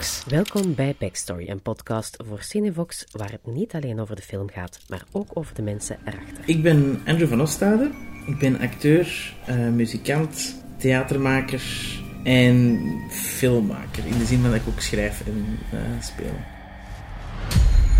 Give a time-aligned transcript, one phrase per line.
[0.00, 0.24] Cinevox.
[0.26, 4.80] Welkom bij Backstory, een podcast voor Cinevox waar het niet alleen over de film gaat,
[4.88, 6.44] maar ook over de mensen erachter.
[6.44, 7.90] Ik ben Andrew van Ostade.
[8.26, 11.62] Ik ben acteur, uh, muzikant, theatermaker
[12.24, 14.06] en filmmaker.
[14.06, 16.34] In de zin van dat ik ook schrijf en uh, speel.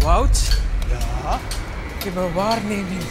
[0.00, 0.60] Wout?
[0.88, 1.40] Ja?
[1.98, 3.02] Ik heb een waarneming.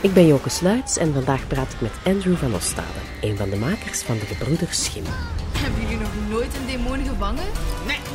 [0.00, 3.56] Ik ben Joke Sluits en vandaag praat ik met Andrew van Ostade, een van de
[3.56, 5.04] makers van de Gebroeders Schim.
[5.52, 7.44] Hebben jullie nog nooit een demon gevangen?
[7.86, 8.05] Nee.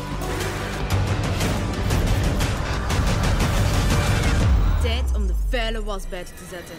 [4.81, 6.76] Tijd om de vuile was buiten te zetten.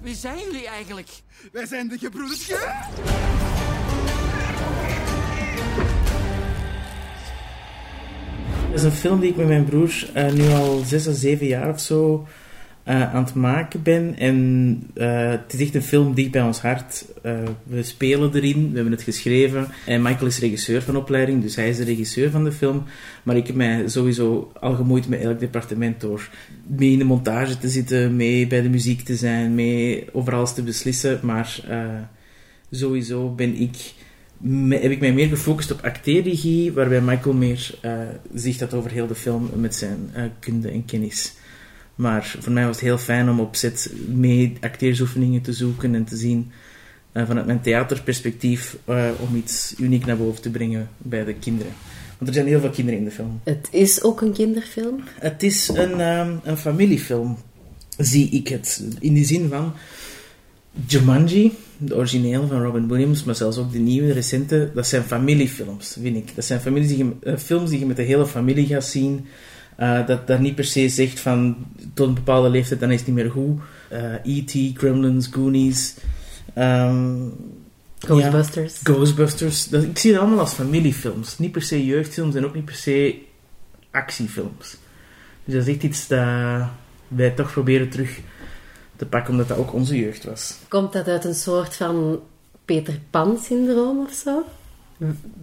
[0.00, 1.08] Wie zijn jullie eigenlijk?
[1.52, 2.48] Wij zijn de gebroeders.
[8.70, 11.46] Dat is een film die ik met mijn broer uh, nu al zes of zeven
[11.46, 12.26] jaar of zo
[12.88, 14.14] uh, aan het maken ben.
[14.18, 14.36] En
[14.94, 17.04] uh, het is echt een film dicht bij ons hart.
[17.62, 19.66] we spelen erin, we hebben het geschreven.
[19.86, 22.84] En Michael is regisseur van opleiding, dus hij is de regisseur van de film.
[23.22, 26.30] Maar ik heb mij sowieso al gemoeid met elk departement door
[26.66, 30.54] mee in de montage te zitten, mee bij de muziek te zijn, mee over alles
[30.54, 31.20] te beslissen.
[31.22, 31.60] Maar
[32.70, 33.76] sowieso ben ik
[34.68, 37.92] heb ik mij meer gefocust op acteerregie, waarbij Michael meer uh,
[38.34, 41.34] zich had over heel de film met zijn kunde en kennis.
[41.98, 46.04] Maar voor mij was het heel fijn om op set mee acteersoefeningen te zoeken en
[46.04, 46.50] te zien
[47.12, 48.76] uh, vanuit mijn theaterperspectief
[49.28, 51.72] om iets uniek naar boven te brengen bij de kinderen.
[52.18, 53.40] Want er zijn heel veel kinderen in de film.
[53.44, 55.00] Het is ook een kinderfilm?
[55.14, 57.38] Het is een, um, een familiefilm,
[57.96, 58.84] zie ik het.
[59.00, 59.72] In die zin van
[60.86, 65.96] Jumanji, de originele van Robin Williams, maar zelfs ook de nieuwe, recente, dat zijn familiefilms,
[66.00, 66.34] vind ik.
[66.34, 69.26] Dat zijn families die je, uh, films die je met de hele familie gaat zien.
[69.78, 71.56] Uh, dat dat niet per se zegt van
[71.94, 73.60] tot een bepaalde leeftijd, dan is het niet meer goed.
[73.92, 75.94] Uh, E.T., Gremlins, Goonies.
[76.58, 77.32] Um,
[77.98, 78.80] Ghostbusters.
[78.84, 79.68] Ja, Ghostbusters.
[79.68, 81.38] Dat, ik zie het allemaal als familiefilms.
[81.38, 83.18] Niet per se jeugdfilms en ook niet per se
[83.90, 84.76] actiefilms.
[85.44, 86.68] Dus dat is echt iets dat
[87.08, 88.18] wij toch proberen terug
[88.96, 90.56] te pakken, omdat dat ook onze jeugd was.
[90.68, 92.20] Komt dat uit een soort van
[92.64, 94.44] Peter Pan-syndroom of zo?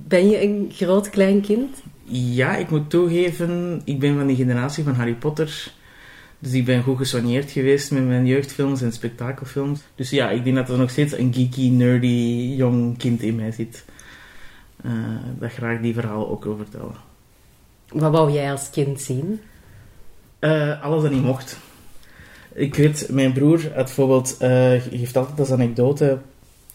[0.08, 1.78] Ben je een groot klein kind?
[2.08, 5.74] Ja, ik moet toegeven, ik ben van die generatie van Harry Potter.
[6.40, 9.80] Dus ik ben goed gesoigneerd geweest met mijn jeugdfilms en spektakelfilms.
[9.96, 13.52] Dus ja, ik denk dat er nog steeds een geeky, nerdy, jong kind in mij
[13.52, 13.86] zit.
[14.86, 14.92] Uh,
[15.40, 16.96] dat graag die verhalen ook wil vertellen.
[17.88, 19.40] Wat wou jij als kind zien?
[20.40, 21.58] Uh, alles dat niet mocht.
[22.54, 26.18] Ik weet, mijn broer had bijvoorbeeld, uh, geeft altijd als anekdote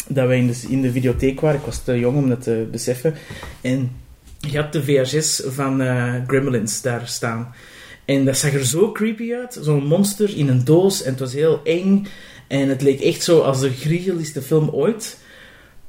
[0.08, 1.58] dat wij in de, in de videotheek waren.
[1.58, 3.14] Ik was te jong om dat te beseffen.
[3.60, 3.90] En
[4.48, 7.54] je had de VHS van uh, Gremlins daar staan.
[8.04, 9.58] En dat zag er zo creepy uit.
[9.60, 11.02] Zo'n monster in een doos.
[11.02, 12.06] En het was heel eng.
[12.46, 15.18] En het leek echt zo als de griezeligste film ooit.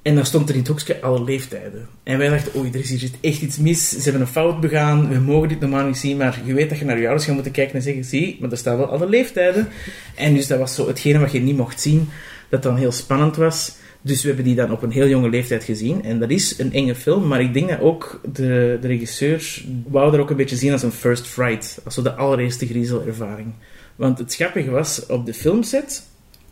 [0.02, 1.88] En dan stond er in het hoekje alle leeftijden.
[2.04, 3.90] En wij dachten, oei, er is hier echt iets mis.
[3.90, 5.10] Ze hebben een fout begaan.
[5.10, 6.18] We mogen dit normaal niet zien.
[6.18, 8.52] Maar je weet dat je naar je ouders gaat moeten kijken en zeggen, zie, maar
[8.52, 9.68] er staan wel alle leeftijden.
[10.16, 12.10] En dus dat was zo hetgene wat je niet mocht zien.
[12.50, 13.76] Dat dan heel spannend was.
[14.02, 16.04] Dus we hebben die dan op een heel jonge leeftijd gezien.
[16.04, 20.14] En dat is een enge film, maar ik denk dat ook de, de regisseur wou
[20.14, 21.82] er ook een beetje zien als een first fright.
[21.84, 23.54] Als zo de allereerste griezelervaring.
[23.96, 26.04] Want het grappige was, op de filmset,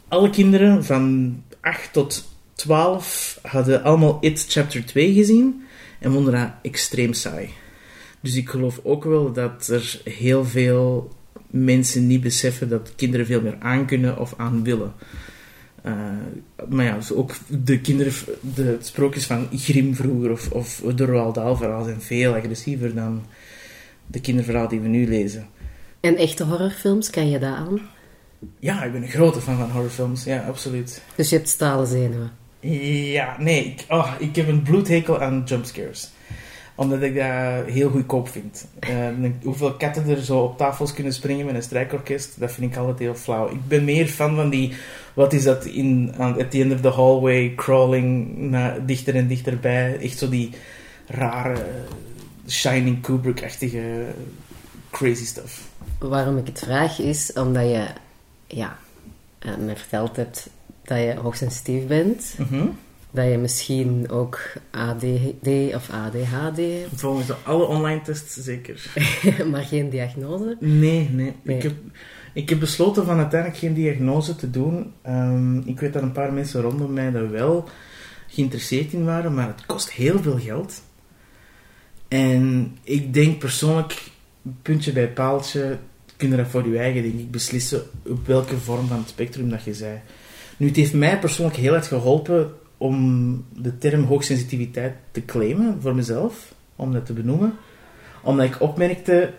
[0.07, 5.63] alle kinderen van 8 tot 12 hadden allemaal It Chapter 2 gezien
[5.99, 7.49] en vonden dat extreem saai.
[8.21, 11.11] Dus ik geloof ook wel dat er heel veel
[11.47, 14.93] mensen niet beseffen dat kinderen veel meer aankunnen of aan willen.
[15.85, 15.93] Uh,
[16.69, 18.13] maar ja, dus ook de kinderen,
[18.55, 23.23] de sprookjes van Grim vroeger of, of de Roald Dahl verhalen zijn veel agressiever dan
[24.07, 25.47] de kinderverhalen die we nu lezen.
[25.99, 27.79] En echte horrorfilms, kan je dat aan?
[28.59, 31.01] Ja, ik ben een grote fan van horrorfilms, ja, absoluut.
[31.15, 32.31] Dus je hebt stalen zenuwen?
[33.11, 36.11] Ja, nee, ik, oh, ik heb een bloedhekel aan jumpscares
[36.79, 38.67] omdat ik dat heel goedkoop vind.
[38.89, 42.77] Uh, hoeveel katten er zo op tafels kunnen springen met een strijkorkest, dat vind ik
[42.77, 43.49] altijd heel flauw.
[43.49, 44.73] Ik ben meer fan van die,
[45.19, 49.27] wat is dat, in, aan, at the end of the hallway, crawling naar, dichter en
[49.27, 49.99] dichterbij.
[50.01, 50.49] Echt zo die
[51.07, 51.65] rare,
[52.47, 54.05] Shining Kubrick-achtige
[54.89, 55.69] crazy stuff.
[55.97, 57.87] Waarom ik het vraag is omdat je,
[58.47, 58.77] ja,
[59.45, 60.49] uh, me verteld hebt
[60.83, 62.35] dat je hoogsensitief bent.
[62.37, 62.77] Mm -hmm
[63.11, 64.39] dat je misschien ook
[64.71, 66.89] ADD of ADHD hebt.
[66.95, 68.91] Volgens alle online tests zeker.
[69.51, 70.57] maar geen diagnose?
[70.59, 71.33] Nee, nee.
[71.41, 71.57] nee.
[71.57, 71.73] Ik, heb,
[72.39, 74.93] ik heb besloten van uiteindelijk geen diagnose te doen.
[75.07, 77.69] Um, ik weet dat een paar mensen rondom mij daar wel
[78.27, 80.81] geïnteresseerd in waren, maar het kost heel veel geld.
[82.07, 84.11] En ik denk persoonlijk,
[84.61, 85.77] puntje bij paaltje,
[86.17, 89.49] kun je dat voor je eigen, denk ik, beslissen op welke vorm van het spectrum
[89.49, 89.99] dat je zei.
[90.57, 95.95] Nu, het heeft mij persoonlijk heel erg geholpen om de term hoogsensitiviteit te claimen voor
[95.95, 97.53] mezelf, om dat te benoemen.
[98.23, 99.33] Omdat ik opmerkte,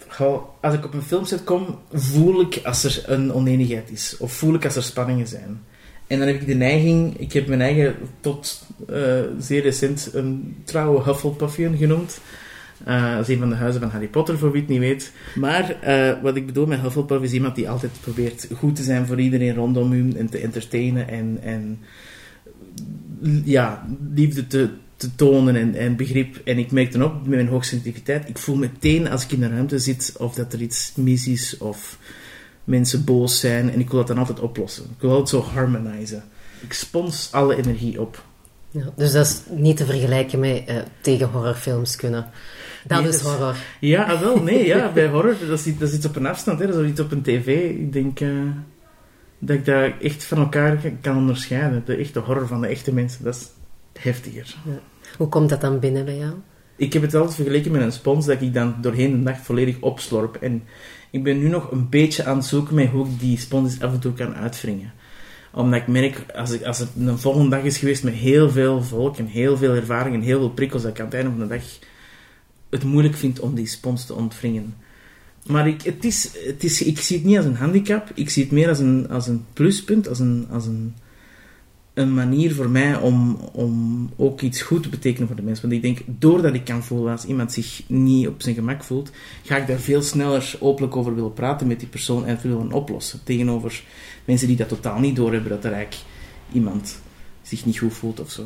[0.60, 4.16] als ik op een filmset kom, voel ik als er een oneenigheid is.
[4.18, 5.60] Of voel ik als er spanningen zijn.
[6.06, 10.56] En dan heb ik de neiging, ik heb mijn eigen tot eh, zeer recent een
[10.64, 12.20] trouwe Hufflepuffian genoemd.
[12.84, 15.12] Eh, dat een van de huizen van Harry Potter, voor wie het niet weet.
[15.34, 19.06] Maar eh, wat ik bedoel met Hufflepuff is iemand die altijd probeert goed te zijn
[19.06, 21.78] voor iedereen rondom hem en te entertainen en, en
[23.44, 26.36] ja, liefde te, te tonen en, en begrip.
[26.44, 29.50] En ik merk dan ook met mijn hoogsensitiviteit, ik voel meteen als ik in een
[29.50, 31.98] ruimte zit of dat er iets mis is of
[32.64, 34.84] mensen boos zijn en ik wil dat dan altijd oplossen.
[34.84, 36.22] Ik wil altijd zo harmonizen.
[36.60, 38.24] Ik spons alle energie op.
[38.70, 42.30] Ja, dus dat is niet te vergelijken met eh, tegen horrorfilms kunnen.
[42.86, 43.56] Dat Nee, is dat is- horror.
[43.80, 46.58] Ja, ah, wel, nee, ja, bij horror, dat is, dat is iets op een afstand,
[46.58, 47.70] hè, dat is iets op een tv.
[47.70, 48.28] Ik denk eh,
[49.38, 51.82] dat ik dat echt van elkaar kan onderscheiden.
[51.86, 53.48] De echte horror van de echte mensen, dat is
[53.98, 54.56] heftiger.
[55.16, 56.32] Hoe komt dat dan binnen bij jou?
[56.76, 59.80] Ik heb het altijd vergeleken met een spons dat ik dan doorheen de nacht volledig
[59.80, 60.36] opslorp.
[60.36, 60.62] En
[61.10, 63.92] ik ben nu nog een beetje aan het zoeken met hoe ik die spons af
[63.92, 64.92] en toe kan uitwringen.
[65.52, 68.82] Omdat ik merk, als, ik, als het een volgende dag is geweest met heel veel
[68.82, 71.38] volk en heel veel ervaring en heel veel prikkels, dat ik aan het einde van
[71.38, 71.62] de dag
[72.70, 74.74] het moeilijk vind om die spons te ontwringen.
[75.46, 78.42] Maar ik, het is, het is, ik zie het niet als een handicap, ik zie
[78.42, 80.94] het meer als een, als een pluspunt, als een, als een,
[81.94, 85.68] een manier voor mij om, om ook iets goed te betekenen voor de mensen.
[85.68, 89.10] Want ik denk, doordat ik kan voelen als iemand zich niet op zijn gemak voelt,
[89.42, 92.72] ga ik daar veel sneller openlijk over willen praten met die persoon en het willen
[92.72, 93.20] oplossen.
[93.24, 93.82] Tegenover
[94.24, 96.04] mensen die dat totaal niet doorhebben, dat er eigenlijk
[96.52, 97.00] iemand
[97.42, 98.44] zich niet goed voelt of zo.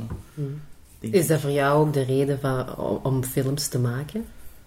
[1.01, 4.25] Denk Is dat voor jou ook de reden van, om films te maken?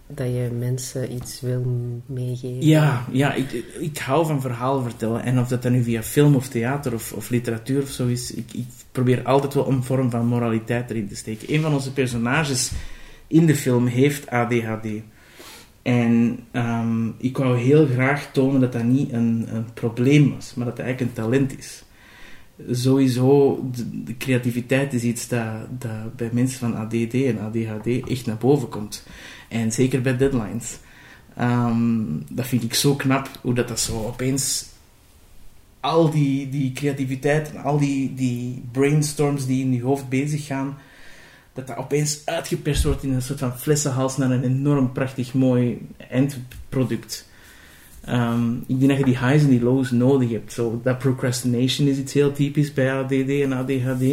[0.07, 1.65] Dat je mensen iets wil
[2.05, 2.65] meegeven?
[2.65, 5.23] Ja, ja ik, ik hou van verhalen vertellen.
[5.23, 8.33] En of dat dan nu via film of theater of, of literatuur of zo is,
[8.33, 11.53] ik, ik probeer altijd wel een vorm van moraliteit erin te steken.
[11.53, 12.71] Een van onze personages
[13.27, 14.87] in de film heeft ADHD.
[15.81, 20.65] En ehm, ik wou heel graag tonen dat dat niet een, een probleem was, maar
[20.65, 21.83] dat het eigenlijk een talent is.
[22.71, 23.63] Sowieso,
[24.05, 28.69] de, creativiteit is iets dat, dat bij mensen van ADD en ADHD echt naar boven
[28.69, 29.05] komt.
[29.49, 30.77] En zeker bij deadlines.
[31.35, 34.65] Ehm, dat vind ik zo knap, hoe dat, dat zo opeens...
[35.79, 40.77] Al die, die creativiteit en al die, die brainstorms die in je hoofd bezig gaan,
[41.53, 45.87] dat dat opeens uitgeperst wordt in een soort van flessenhals naar een enorm prachtig mooi
[46.09, 47.29] eindproduct.
[48.07, 50.53] Ehm, ik denk dat je die highs en die lows nodig hebt.
[50.53, 54.03] Zo, dat procrastination is iets heel typisch bij ADD en ADHD.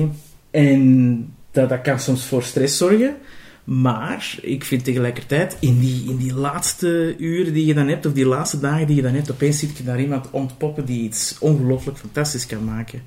[0.50, 3.16] En dat, dat kan soms voor stress zorgen.
[3.64, 8.12] Maar ik vind tegelijkertijd, in die, in die laatste uren die je dan hebt, of
[8.12, 11.36] die laatste dagen die je dan hebt, opeens ziet je daar iemand ontpoppen die iets
[11.38, 13.02] ongelooflijk fantastisch kan maken.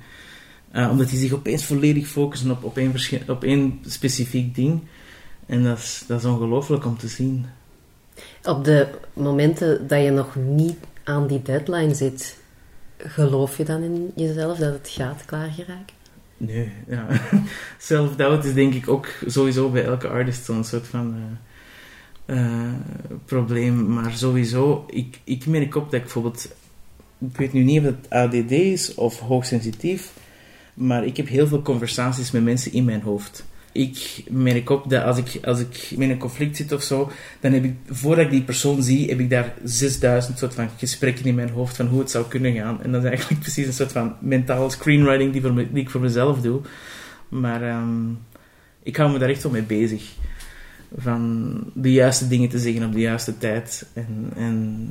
[0.70, 2.94] Eh, omdat die zich opeens volledig focussen op, op, één,
[3.28, 4.80] op één specifiek ding.
[5.46, 7.46] En dat is, dat is ongelooflijk om te zien.
[8.42, 12.36] Op de momenten dat je nog niet aan die deadline zit,
[12.98, 15.96] geloof je dan in jezelf dat het gaat klaargeraken?
[16.36, 17.06] Nee, ja.
[17.78, 21.14] Self-doubt is denk ik ook sowieso bij elke artist zo'n soort van
[22.26, 22.74] eh, eh,
[23.24, 23.92] probleem.
[23.92, 26.48] Maar sowieso, ik, ik merk op dat ik bijvoorbeeld...
[27.18, 30.12] Ik weet nu niet of het ADD is of hoogsensitief,
[30.74, 33.44] maar ik heb heel veel conversaties met mensen in mijn hoofd.
[33.78, 37.52] Ik merk op dat als ik, als ik met een conflict zit of zo, dan
[37.52, 41.34] heb ik, voordat ik die persoon zie, heb ik daar 6000 soort van gesprekken in
[41.34, 42.82] mijn hoofd van hoe het zou kunnen gaan.
[42.82, 46.40] En dat is eigenlijk precies een soort van mentale screenwriting die, voor ik voor mezelf
[46.40, 46.60] doe.
[47.28, 48.10] Maar ehm,
[48.82, 50.12] ik hou me daar echt wel mee bezig.
[50.96, 53.86] Van de juiste dingen te zeggen op de juiste tijd.
[53.92, 54.88] En, en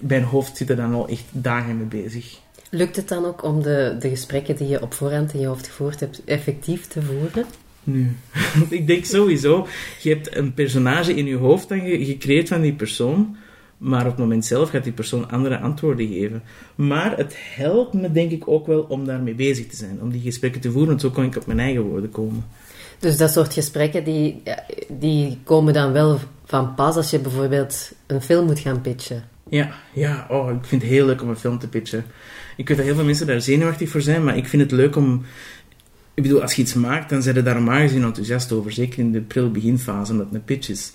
[0.00, 2.38] mijn hoofd zit er dan al echt dagen mee bezig.
[2.70, 5.66] Lukt het dan ook om de, de gesprekken die je op voorhand in je hoofd
[5.66, 7.46] gevoerd hebt, effectief te voeren?
[7.84, 8.16] Nu.
[8.68, 9.66] ik denk sowieso,
[10.02, 13.36] je hebt een personage in je hoofd dan ge- gecreëerd van die persoon,
[13.78, 16.42] maar op het moment zelf gaat die persoon andere antwoorden geven.
[16.74, 20.20] Maar het helpt me denk ik ook wel om daarmee bezig te zijn, om die
[20.20, 22.44] gesprekken te voeren, want zo kan ik op mijn eigen woorden komen.
[22.98, 24.42] Dus dat soort gesprekken, die,
[24.88, 29.24] die komen dan wel van pas als je bijvoorbeeld een film moet gaan pitchen.
[29.48, 32.04] Ja, ja, oh, ik vind het heel leuk om een film te pitchen.
[32.56, 34.96] Ik weet dat heel veel mensen daar zenuwachtig voor zijn, maar ik vind het leuk
[34.96, 35.24] om...
[36.20, 38.72] Ik bedoel, als je iets maakt, dan zijn ze daar normaal gezien enthousiast over.
[38.72, 40.90] Zeker in de prille beginfase, omdat het een pitch is.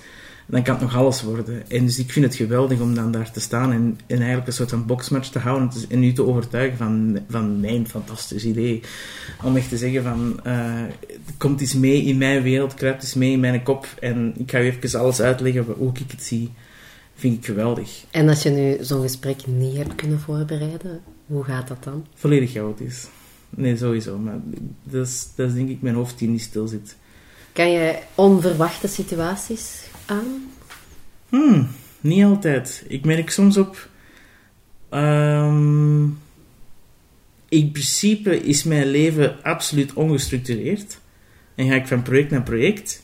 [0.45, 1.69] Dan kan het nog alles worden.
[1.69, 4.53] En dus ik vind het geweldig om dan daar te staan en, en eigenlijk een
[4.53, 8.45] soort van boxmatch te houden en te- en u te overtuigen van, van mijn fantastisch
[8.45, 8.81] idee.
[9.43, 10.83] Om echt te zeggen van, eh,
[11.37, 14.59] komt eens mee in mijn wereld, kruipt eens mee in mijn kop en ik ga
[14.61, 16.51] u even alles uitleggen hoe ik het zie.
[17.15, 18.03] Vind ik geweldig.
[18.11, 22.05] En als je nu zo'n gesprek niet hebt kunnen voorbereiden, hoe gaat dat dan?
[22.15, 23.07] Volledig chaotisch.
[23.55, 24.17] Nee, sowieso.
[24.17, 24.39] Maar
[24.83, 26.95] dat is, dat is denk ik mijn hoofd die niet stil zit.
[27.53, 30.51] Kan je onverwachte situaties aan?
[31.29, 31.67] Hmm,
[32.01, 32.85] niet altijd.
[32.87, 33.89] Ik merk soms op...
[34.89, 36.03] ehm,
[37.49, 40.99] in principe is mijn leven absoluut ongestructureerd.
[41.55, 43.03] En ga ik van project naar project.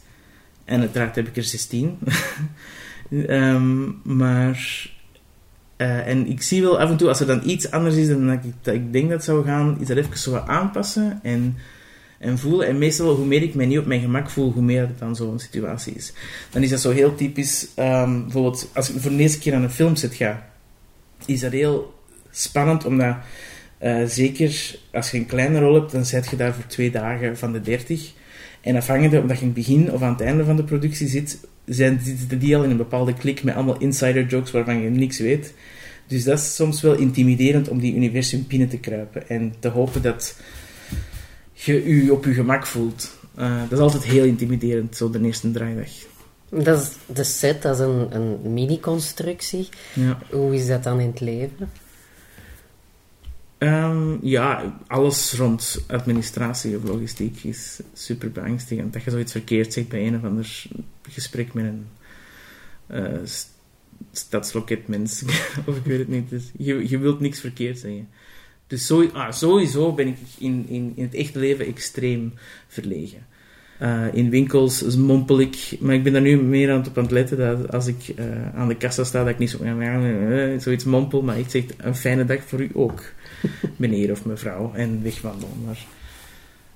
[0.66, 1.98] En uiteraard heb ik er 16.
[3.28, 4.90] Ehm, maar...
[5.82, 8.28] eh, en ik zie wel af en toe, als er dan iets anders is dan
[8.28, 11.58] dat ik, ik denk dat zou gaan, is dat even zo aanpassen en,
[12.20, 12.68] en voelen.
[12.68, 15.16] En meestal, hoe meer ik mij niet op mijn gemak voel, hoe meer het dan
[15.16, 16.14] zo'n situatie is.
[16.50, 19.64] Dan is dat zo heel typisch, ehm, bijvoorbeeld als ik voor de eerste keer aan
[19.64, 20.50] een filmset ga,
[21.26, 21.94] is dat heel
[22.32, 23.16] spannend, omdat
[23.78, 27.38] eh, zeker als je een kleine rol hebt, dan zet je daar voor twee dagen
[27.38, 28.12] van de dertig.
[28.62, 31.08] En afhankelijk of dat je in het begin of aan het einde van de productie
[31.08, 34.90] zit, zijn, zitten die al in een bepaalde klik met allemaal insider jokes waarvan je
[34.90, 35.54] niks weet.
[36.08, 40.02] Dus dat is soms wel intimiderend om die universum binnen te kruipen en te hopen
[40.02, 40.36] dat
[41.54, 43.18] je je op je gemak voelt.
[43.36, 45.90] Eh, dat is altijd heel intimiderend, zo de eerste draaidag.
[46.50, 49.70] Dat is de set, dat is een, een mini-constructie.
[49.94, 50.18] Ja.
[50.30, 51.70] Hoe is dat dan in het leven?
[53.62, 58.94] Ehm, ja, alles rond administratie of logistiek is super beangstigend.
[58.94, 60.64] Dat je zoiets verkeerd zegt bij een of ander
[61.10, 61.88] gesprek met een
[62.88, 63.54] eh, st-
[64.12, 65.24] stadsloketmens.
[65.68, 66.30] of ik weet het niet.
[66.30, 68.10] Dus je, je wilt niks verkeerd zeggen.
[68.68, 72.34] Dus ah, sowieso ben ik in, in, in het echte leven extreem
[72.68, 73.26] verlegen.
[73.82, 77.04] Eh, in winkels mompel ik, maar ik ben daar nu meer aan het op aan
[77.04, 80.60] het letten dat als ik eh, aan de kassa sta, dat ik niet zo eh,
[80.60, 83.04] zoiets mompel, maar ik zeg een fijne dag voor u ook,
[83.76, 85.56] meneer of mevrouw, en wegwandelen.
[85.66, 85.78] Maar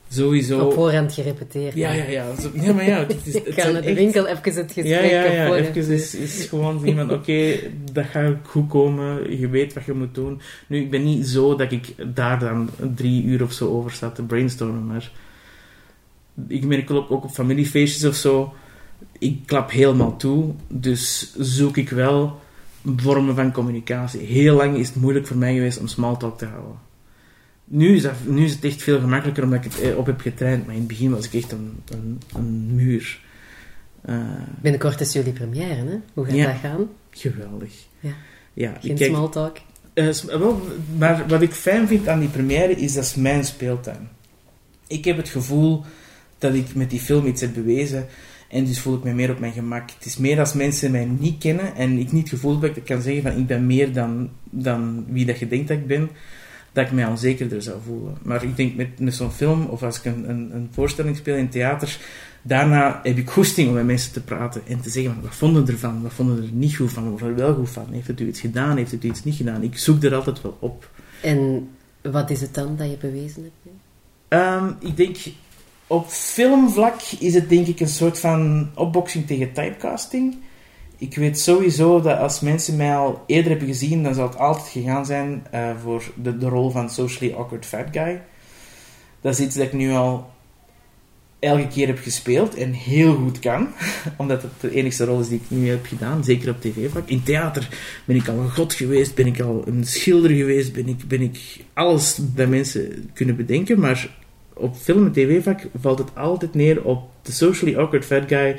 [0.09, 0.59] sowieso...
[0.59, 1.73] Op voorhand gerepeteerd.
[1.75, 2.25] Ja, ja, ja.
[2.41, 4.85] Zo- ja, maar ja, het is, het Ik naar de echt- winkel even het gesprek
[4.85, 5.55] ja, ja, ja.
[5.55, 7.53] Even is, is gewoon van, oké,
[7.91, 9.39] dat gaat goed komen.
[9.39, 10.41] Je weet wat je moet doen.
[10.67, 14.09] Nu, ik ben niet zo dat ik daar dan drie uur of zo over sta
[14.09, 15.11] te brainstormen, maar
[16.47, 18.53] ik merk ook, op familiefeestjes of zo,
[19.19, 20.53] ik klap helemaal toe.
[20.67, 22.39] Dus zoek ik wel
[22.95, 24.19] vormen van communicatie.
[24.19, 26.75] Heel lang is het moeilijk voor mij geweest om smalltalk te houden.
[27.67, 30.19] Nu is, dat, nu is het echt veel gemakkelijker omdat ik het eh, op heb
[30.21, 33.19] getraind, maar in het begin was ik echt een, een, een muur.
[34.01, 34.17] Eh,
[34.61, 35.97] Binnenkort is jullie première, hè?
[36.13, 36.45] Hoe gaat Ja.
[36.45, 36.87] dat gaan?
[37.09, 37.71] Geweldig.
[37.99, 38.09] Ja.
[38.53, 39.57] ja Geen ik kijk, small talk.
[39.93, 40.61] eh, wel,
[40.97, 44.09] maar wat ik fijn vind aan die première is dat is mijn speeltuin.
[44.87, 45.83] Ik heb het gevoel
[46.45, 48.07] dat ik met die film iets heb bewezen
[48.47, 49.89] en dus voel ik me meer op mijn gemak.
[49.91, 52.77] Het is meer als mensen mij niet kennen en ik niet het gevoel heb dat
[52.77, 55.87] ik kan zeggen van ik ben meer dan, dan wie dat je denkt dat ik
[55.87, 56.09] ben,
[56.71, 58.17] dat ik mij onzekerder zou voelen.
[58.21, 61.35] Maar ik denk met, met zo'n film of als ik een, een, een voorstelling speel
[61.35, 61.97] in theater,
[62.41, 65.67] daarna heb ik goesting om met mensen te praten en te zeggen van, wat vonden
[65.67, 67.87] ervan, wat vonden er niet goed van, of er wel goed van.
[67.91, 69.63] Heeft het u iets gedaan, heeft het u iets niet gedaan?
[69.63, 70.89] Ik zoek er altijd wel op.
[71.21, 71.69] En
[72.01, 73.75] wat is het dan dat je bewezen hebt?
[74.27, 75.17] Ehm, ik denk,
[75.87, 80.37] op filmvlak is het denk ik een soort van opboxing tegen typecasting.
[80.97, 84.67] Ik weet sowieso dat als mensen mij al eerder hebben gezien, dan zal het altijd
[84.67, 88.21] gegaan zijn eh, voor de, rol van socially awkward fat guy.
[89.21, 90.29] Dat is iets dat ik nu al
[91.39, 93.67] elke keer heb gespeeld en heel goed kan.
[94.17, 97.09] Omdat het de enige rol is die ik nu heb gedaan, zeker op tv-vlak.
[97.09, 97.69] In theater
[98.05, 101.21] ben ik al een god geweest, ben ik al een schilder geweest, ben ik, ben
[101.21, 101.37] ik
[101.73, 103.79] alles bij mensen kunnen bedenken.
[103.79, 104.09] Maar
[104.57, 108.55] op film en tv-vlak valt het altijd neer op de socially awkward fat guy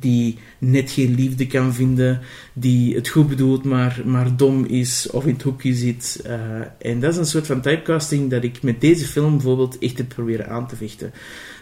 [0.00, 2.20] die net geen liefde kan vinden,
[2.52, 6.22] die het goed bedoelt, maar, maar dom is of in het hoekje zit.
[6.24, 6.40] Eh,
[6.78, 10.08] en dat is een soort van typecasting dat ik met deze film bijvoorbeeld echt heb
[10.08, 11.12] proberen aan te vechten.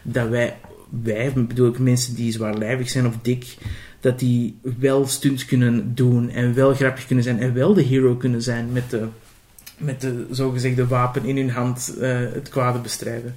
[0.02, 0.56] Dat wij,
[1.02, 3.56] wij bedoel ik mensen die zwaarlijvig zijn of dik,
[4.00, 8.14] dat die wel stunts kunnen doen en wel grappig kunnen zijn en wel de hero
[8.14, 9.06] kunnen zijn met de,
[9.76, 13.34] met de zogezegde wapen in hun hand eh, het kwade bestrijden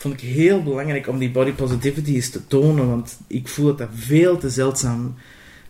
[0.00, 3.78] vond ik heel belangrijk om die body positivity eens te tonen, want ik voel dat
[3.78, 5.14] dat veel te zeldzaam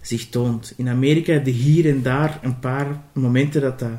[0.00, 0.74] zich toont.
[0.76, 3.98] In Amerika heb hier en daar een paar momenten dat dat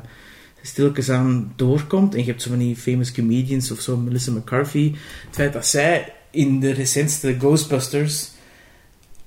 [0.62, 2.14] stilletjes aan doorkomt.
[2.14, 4.92] En je hebt zo van die famous comedians of zo, Melissa McCarthy.
[5.26, 8.30] Het feit dat zij in de recentste Ghostbusters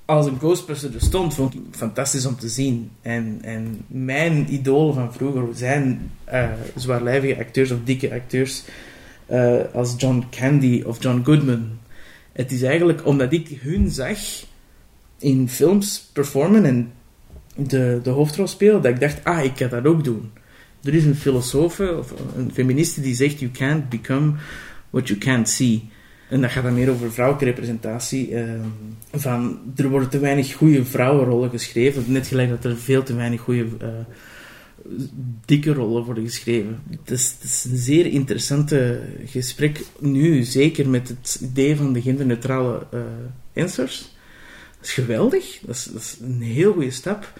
[0.06, 2.90] als een Ghostbuster er stond, vond ik fantastisch om te zien.
[3.02, 8.62] En, en mijn idolen van vroeger zijn eh, zwaarlijvige acteurs of dikke acteurs
[9.26, 11.78] eh, als John Candy of John Goodman.
[12.32, 14.18] Het is eigenlijk omdat ik hun zag
[15.18, 16.92] in films performen en
[17.56, 20.30] de, de hoofdrol spelen, dat ik dacht, ah, ik kan dat ook doen.
[20.82, 24.32] Er is een filosoof of een feministe die zegt, you can't become
[24.90, 25.88] what you can't see.
[26.28, 28.34] En dat gaat dan meer over vrouwelijke representatie.
[28.34, 28.50] eh,
[29.12, 32.04] van, er worden te weinig goede vrouwenrollen geschreven.
[32.06, 33.88] Net gelijk dat er veel te weinig goede eh,
[35.44, 36.82] dikke rollen worden geschreven.
[36.90, 43.00] Het is, een zeer interessante gesprek nu, zeker met het idee van de genderneutrale uh,
[43.62, 44.14] answers.
[44.76, 47.32] Dat is geweldig, dat is, dat is een heel goede stap.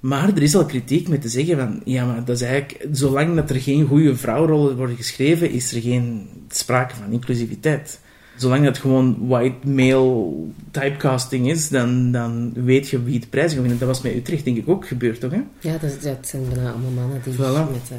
[0.00, 3.36] Maar er is al kritiek met te zeggen van, ja, maar dat is eigenlijk, zolang
[3.36, 8.00] dat er geen goede vrouwrollen worden geschreven, is er geen sprake van inclusiviteit.
[8.36, 10.32] Zolang dat gewoon white male
[10.70, 13.78] typecasting is, dan, dan weet je wie het prijs gaat winnen.
[13.78, 15.30] Dat was met Utrecht denk ik ook gebeurd, toch?
[15.30, 15.40] Hè?
[15.60, 17.72] Ja, dat, dat zijn bijna allemaal mannen die Voilà.
[17.72, 17.90] met...
[17.90, 17.96] eh,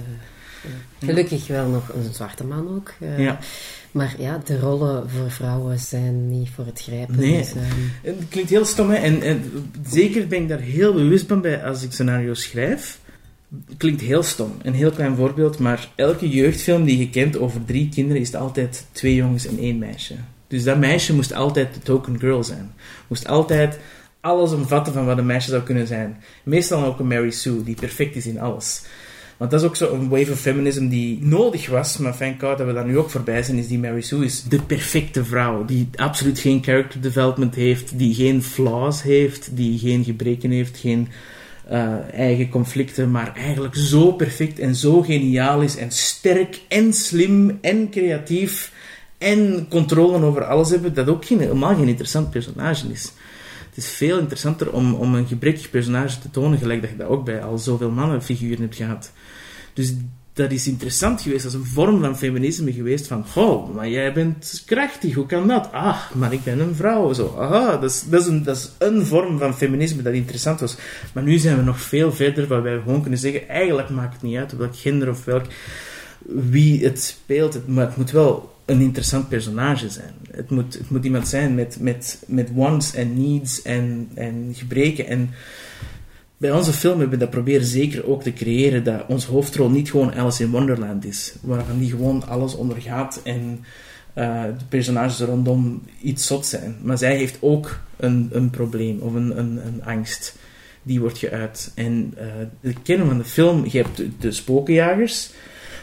[0.64, 1.06] ja.
[1.08, 2.94] Gelukkig wel nog een zwarte man ook.
[3.00, 3.40] eh, Ja.
[3.92, 7.16] Maar ja, de rollen voor vrouwen zijn niet voor het grijpen.
[7.20, 7.38] Nee.
[7.38, 7.64] Dus, ehm,
[8.16, 8.96] Het klinkt heel stom, hè?
[8.96, 9.42] En, en
[9.90, 13.00] zeker ben ik daar heel bewust van bij als ik scenario's schrijf.
[13.78, 17.90] Klinkt heel stom, een heel klein voorbeeld, maar elke jeugdfilm die je kent over drie
[17.90, 20.16] kinderen is altijd twee jongens en één meisje.
[20.48, 22.72] Dus dat meisje moest altijd de token girl zijn.
[23.08, 23.80] Moest altijd
[24.22, 26.18] alles omvatten van wat een meisje zou kunnen zijn.
[26.44, 28.82] Meestal ook een Mary Sue, die perfect is in alles.
[29.38, 32.68] Want dat is ook zo'n wave of feminism die nodig was, maar thank God dat
[32.68, 35.90] we daar nu ook voorbij zijn, is die Mary Sue is de perfecte vrouw, die
[35.96, 41.08] absoluut geen character development heeft, die geen flaws heeft, die geen gebreken heeft, geen
[41.68, 47.58] eh, eigen conflicten, maar eigenlijk zo perfect en zo geniaal is en sterk en slim
[47.62, 48.72] en creatief
[49.18, 53.14] en controle over alles hebben, dat ook geen, helemaal geen interessant personage is.
[53.70, 57.08] Het is veel interessanter om, om een gebrekkig personage te tonen, gelijk dat je dat
[57.08, 59.12] ook bij al zoveel mannenfiguren hebt gehad.
[59.74, 59.94] Dus
[60.34, 64.64] dat is interessant geweest, als een vorm van feminisme geweest van, oh, maar jij bent
[64.66, 65.72] krachtig, hoe kan dat?
[65.72, 67.36] Ah, maar ik ben een vrouw, zo.
[67.40, 68.04] Aha, dat is,
[68.44, 70.78] dat, is een, vorm van feminisme dat interessant was.
[71.14, 74.22] Maar nu zijn we nog veel verder, waarbij we gewoon kunnen zeggen, eigenlijk maakt het
[74.22, 75.46] niet uit welk gender of welk,
[76.26, 80.14] wie het speelt, het, maar het moet wel een interessant personage zijn.
[80.32, 85.08] Het moet, het moet iemand zijn met, met, met wants en needs en, en gebreken.
[85.08, 85.34] En
[86.44, 89.90] bij onze film hebben we dat proberen zeker ook te creëren, dat ons hoofdrol niet
[89.90, 93.66] gewoon Alice in Wonderland is, waarvan die gewoon alles ondergaat en
[94.14, 96.76] eh, de personages er rondom iets zot zijn.
[96.82, 100.36] Maar zij heeft ook een, een probleem of een, een, een angst.
[100.82, 101.72] Die wordt geuit.
[101.76, 102.26] En eh,
[102.62, 105.32] de kern van de film, je hebt de, de spokenjagers,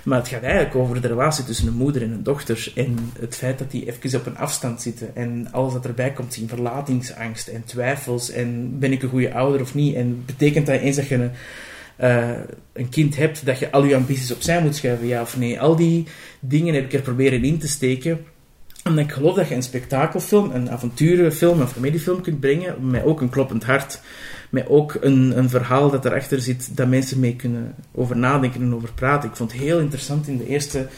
[0.03, 2.73] maar het gaat eigenlijk over de relatie tussen een moeder en een dochter.
[2.75, 5.17] En het feit dat die even op een afstand zitten.
[5.17, 6.49] En alles dat erbij komt zien.
[6.49, 8.31] Verlatingsangst en twijfels.
[8.31, 9.95] En ben ik een goede ouder of niet?
[9.95, 11.31] En betekent dat eens dat je een,
[11.97, 12.31] eh,
[12.73, 15.07] een kind hebt, dat je al je ambities opzij moet schuiven?
[15.07, 15.61] Ja of nee?
[15.61, 16.07] Al die
[16.41, 18.25] dingen heb ik er proberen in te steken
[18.85, 23.21] omdat ik geloof dat je een spektakelfilm, een avonturenfilm, een familiefilm kunt brengen, met ook
[23.21, 24.01] een kloppend hart,
[24.51, 28.75] met ook een, een verhaal dat erachter zit, dat mensen mee kunnen over nadenken en
[28.75, 29.29] over praten.
[29.29, 30.89] Ik vond het heel interessant in de eerste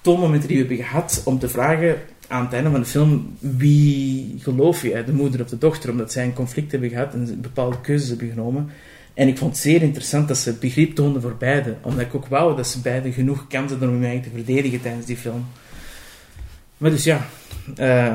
[0.00, 1.96] toonmomenten die we hebben gehad, om te vragen
[2.28, 6.12] aan het einde van de film, wie geloof je, de moeder of de dochter, omdat
[6.12, 8.70] zij een conflict hebben gehad en bepaalde keuzes hebben genomen.
[9.14, 12.26] En ik vond het zeer interessant dat ze begrip toonden voor beide, omdat ik ook
[12.26, 15.44] wou dat ze beide genoeg kansen hadden om mij te verdedigen tijdens die film.
[16.78, 17.26] Maar dus ja,
[17.76, 18.14] eh,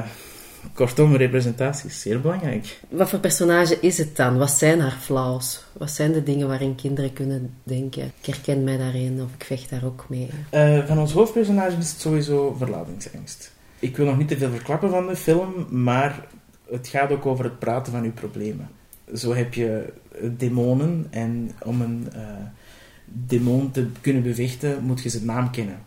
[0.73, 2.79] kortom, representatie is zeer belangrijk.
[2.89, 4.37] Wat voor personage is het dan?
[4.37, 5.63] Wat zijn haar flaws?
[5.73, 8.03] Wat zijn de dingen waarin kinderen kunnen denken?
[8.21, 10.29] Ik herken mij daarin of ik vecht daar ook mee.
[10.49, 13.51] Eh, van ons hoofdpersonage is het sowieso verlatingsangst.
[13.79, 16.25] Ik wil nog niet te veel verklappen van de film, maar
[16.69, 18.69] het gaat ook over het praten van uw problemen.
[19.13, 19.93] Zo heb je
[20.37, 22.21] demonen en om een eh,
[23.05, 25.79] demon te kunnen bevechten moet je zijn naam kennen.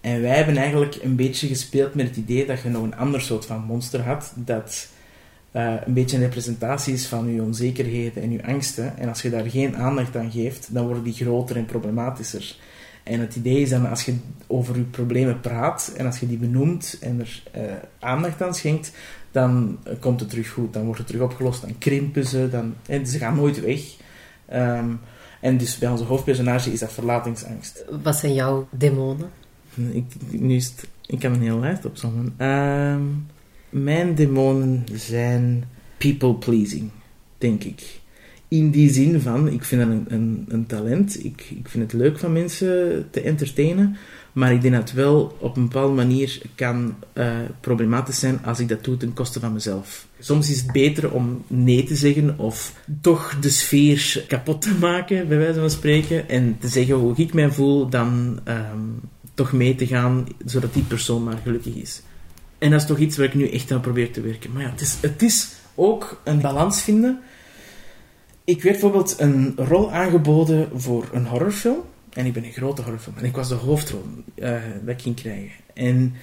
[0.00, 3.20] En wij hebben eigenlijk een beetje gespeeld met het idee dat je nog een ander
[3.20, 4.88] soort van monster had, dat
[5.50, 8.98] eh, een beetje een representatie is van je onzekerheden en je angsten.
[8.98, 12.56] En als je daar geen aandacht aan geeft, dan worden die groter en problematischer.
[13.02, 16.38] En het idee is dan, als je over je problemen praat en als je die
[16.38, 17.62] benoemt en er eh,
[17.98, 18.92] aandacht aan schenkt,
[19.30, 20.72] dan eh, komt het terug goed.
[20.72, 23.80] Dan wordt het terug opgelost, dan krimpen ze, dan, en ze gaan nooit weg.
[24.46, 24.90] Ehm,
[25.40, 27.84] en dus bij onze hoofdpersonage is dat verlatingsangst.
[28.02, 29.30] Wat zijn jouw demonen?
[29.92, 30.60] Ik, nu
[31.06, 32.34] ik heb een hele lijst opzommen.
[32.36, 33.02] Ehm
[33.68, 35.64] mijn demonen zijn
[35.98, 36.90] people pleasing,
[37.38, 38.00] denk ik.
[38.48, 41.24] In die zin van, ik vind dat een, een, een talent.
[41.24, 43.96] Ik, ik vind het leuk van mensen te entertainen.
[44.32, 48.60] Maar ik denk dat het wel op een bepaalde manier kan eh, problematisch zijn als
[48.60, 50.06] ik dat doe ten koste van mezelf.
[50.18, 55.28] Soms is het beter om nee te zeggen of toch de sfeer kapot te maken,
[55.28, 56.28] bij wijze van spreken.
[56.28, 58.78] En te zeggen hoe ik mij voel, dan ehm,
[59.38, 62.02] toch mee te gaan, zodat die persoon maar gelukkig is.
[62.58, 64.52] En dat is toch iets waar ik nu echt aan probeer te werken.
[64.52, 67.20] Maar ja, het is, het is ook een balans vinden.
[68.44, 71.82] Ik werd bijvoorbeeld een rol aangeboden voor een horrorfilm.
[72.12, 73.16] En ik ben een grote horrorfilm.
[73.16, 74.52] En ik was de hoofdrol eh,
[74.84, 75.50] dat ik ging krijgen.
[75.74, 76.14] En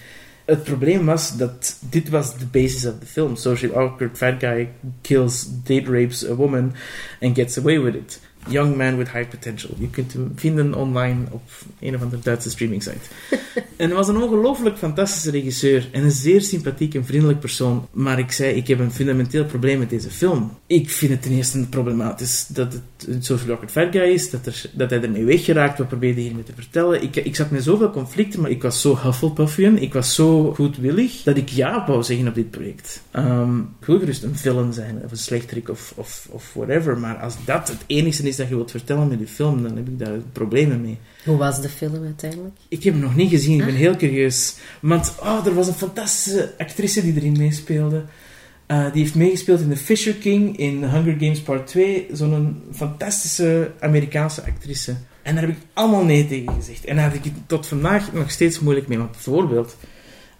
[0.45, 3.35] het probleem was dat dit was de basis of the film.
[3.35, 4.69] Social awkward fat guy
[5.01, 6.73] kills, date rapes a woman
[7.21, 8.19] and gets away with it.
[8.47, 9.75] Young Man with High Potential.
[9.79, 13.35] Je kunt hem vinden online op een of andere Duitse streaming site.
[13.77, 17.87] en hij was een ongelooflijk fantastische regisseur en een zeer sympathiek en vriendelijk persoon.
[17.91, 20.57] Maar ik zei, ik heb een fundamenteel probleem met deze film.
[20.67, 24.45] Ik vind het ten eerste problematisch dat het een social awkward fat guy is, dat,
[24.45, 25.77] er, dat hij ermee weggeraakt.
[25.77, 27.03] Wat probeerde hiermee te vertellen?
[27.03, 31.23] Ik, ik zat met zoveel conflicten, maar ik was zo Hufflepuffian, ik was zo goedwillig,
[31.23, 33.01] dat ik ja wou zeggen op dit project.
[33.15, 37.15] Um, het wil gerust een film zijn, of een slechterik, of, of, of whatever, maar
[37.15, 39.99] als dat het enige is dat je wilt vertellen met je film, dan heb ik
[39.99, 40.97] daar problemen mee.
[41.25, 42.55] Hoe was de film uiteindelijk?
[42.67, 44.55] Ik heb hem nog niet gezien, ik ben heel curieus.
[44.81, 48.03] Want oh, er was een fantastische actrice die erin meespeelde.
[48.67, 52.07] Uh, die heeft meegespeeld in The Fisher King, in Hunger Games Part 2.
[52.11, 54.95] Zo'n fantastische Amerikaanse actrice.
[55.21, 56.85] En daar heb ik allemaal nee tegen gezegd.
[56.85, 58.97] En daar heb ik tot vandaag nog steeds moeilijk mee.
[58.97, 59.77] Want bijvoorbeeld,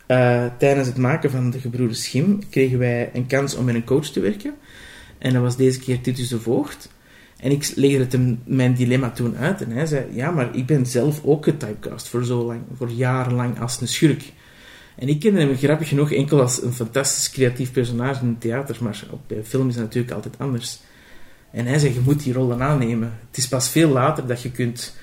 [0.08, 3.84] uh, tijdens het maken van De Gebroeders Schim kregen wij een kans om met een
[3.84, 4.54] coach te werken.
[5.18, 6.90] En dat was deze keer Titus de Voogd.
[7.38, 9.62] En ik legde hem mijn dilemma toen uit.
[9.62, 13.60] En hij zei, ja, maar ik ben zelf ook getypecast voor zo lang, voor jarenlang
[13.60, 14.34] als een schurk.
[14.96, 18.78] En ik kende hem grappig genoeg enkel als een fantastisch creatief personage in het theater,
[18.82, 20.80] maar op de film is het natuurlijk altijd anders.
[21.52, 23.20] En hij zei, je moet die rollen aannemen.
[23.28, 24.96] Het is pas veel later dat je kunt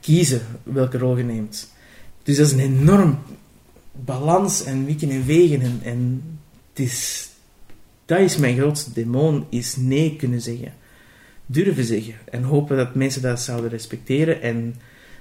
[0.00, 1.72] kiezen welke rol je neemt.
[2.22, 3.18] Dus dat is een enorm
[4.04, 5.60] balans en wikken en wegen.
[5.60, 6.22] En, en
[6.70, 7.28] het is,
[8.04, 10.72] dat is mijn grootste demon, is nee kunnen zeggen.
[11.46, 12.14] Durven zeggen.
[12.30, 14.42] En hopen dat mensen dat zouden respecteren.
[14.42, 14.74] En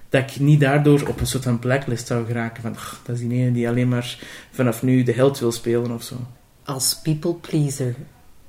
[0.10, 2.62] dat ik niet daardoor op een soort van blacklist zou geraken.
[2.62, 4.18] Van, dat is die ene die alleen maar
[4.52, 6.16] vanaf nu de held wil spelen of zo.
[6.64, 7.96] Als people pleaser,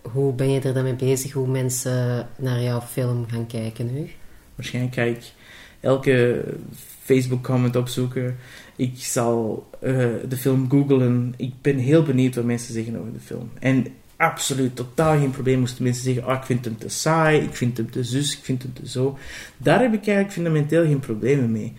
[0.03, 1.33] hoe ben je er dan mee bezig?
[1.33, 4.11] Hoe mensen naar jouw film gaan kijken nu?
[4.55, 5.33] Waarschijnlijk ga ik
[5.81, 6.45] elke
[7.03, 8.37] Facebook comment opzoeken.
[8.77, 11.35] Ik zal uh, de film googlen.
[11.37, 13.51] Ik ben heel benieuwd wat mensen zeggen over de film.
[13.59, 17.55] En absoluut totaal geen probleem moesten mensen zeggen: ah, ik vind hem te saai, ik
[17.55, 19.19] vind hem te zus, ik vind hem te zo.
[19.57, 21.73] Daar heb ik eigenlijk fundamenteel geen problemen mee.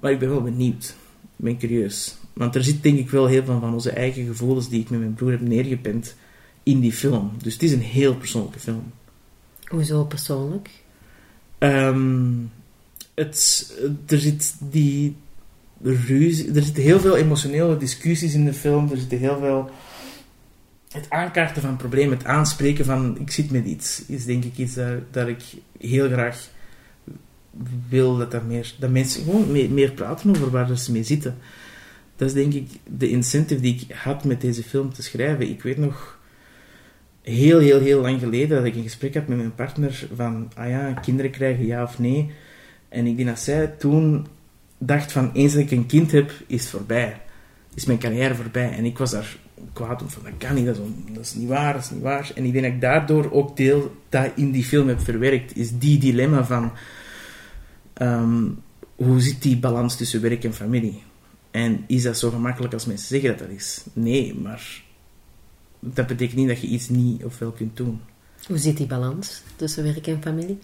[0.00, 0.84] Maar ik ben wel benieuwd.
[1.22, 2.16] Ik ben curieus.
[2.32, 5.00] Want er zit denk ik wel heel veel van onze eigen gevoelens die ik met
[5.00, 6.16] mijn broer heb neergepend
[6.62, 7.32] in die film.
[7.42, 8.92] Dus het is een heel persoonlijke film.
[9.66, 10.70] Hoezo persoonlijk?
[11.58, 12.50] Um,
[13.14, 13.72] het,
[14.06, 15.16] er zit die
[15.82, 18.90] ruzie, er zitten heel veel emotionele discussies in de film.
[18.90, 19.70] Er zitten heel veel
[20.92, 24.74] het aankaarten van problemen, het aanspreken van ik zit met iets, is denk ik iets
[24.74, 25.42] dat, dat ik
[25.78, 26.48] heel graag
[27.88, 31.36] wil dat, dat, meer, dat mensen gewoon meer, meer praten over waar ze mee zitten.
[32.16, 35.48] Dat is denk ik de incentive die ik had met deze film te schrijven.
[35.48, 36.18] Ik weet nog
[37.22, 40.68] heel, heel, heel lang geleden dat ik een gesprek had met mijn partner van, ah
[40.68, 42.30] ja, kinderen krijgen ja of nee.
[42.88, 44.26] En ik denk dat zij toen
[44.78, 47.20] dacht van, eens dat ik een kind heb, is het voorbij.
[47.74, 48.72] Is mijn carrière voorbij.
[48.72, 49.36] En ik was daar
[49.72, 50.82] kwaad om van, dat kan niet, dat is,
[51.14, 52.30] dat is, niet waar, dat is niet waar.
[52.34, 55.78] En ik denk dat ik daardoor ook deel dat in die film heb verwerkt, is
[55.78, 56.72] die dilemma van,
[57.92, 58.44] ehm,
[58.96, 61.02] hoe zit die balans tussen werk en familie?
[61.50, 63.84] En is dat zo gemakkelijk als mensen zeggen dat dat is?
[63.92, 64.82] Nee, maar
[65.80, 68.00] dat betekent niet dat je iets niet of wel kunt doen.
[68.46, 70.58] Hoe zit die balans tussen werk en familie?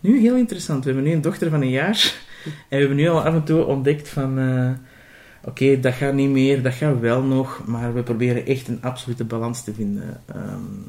[0.00, 0.84] Nu, heel interessant.
[0.84, 1.94] We hebben nu een dochter van een jaar.
[2.46, 4.38] En we hebben nu al af en toe ontdekt van...
[4.38, 4.70] Uh,
[5.46, 7.66] Oké, dat gaat niet meer, dat gaat wel nog.
[7.66, 10.86] Maar we proberen echt een absolute balans te vinden um,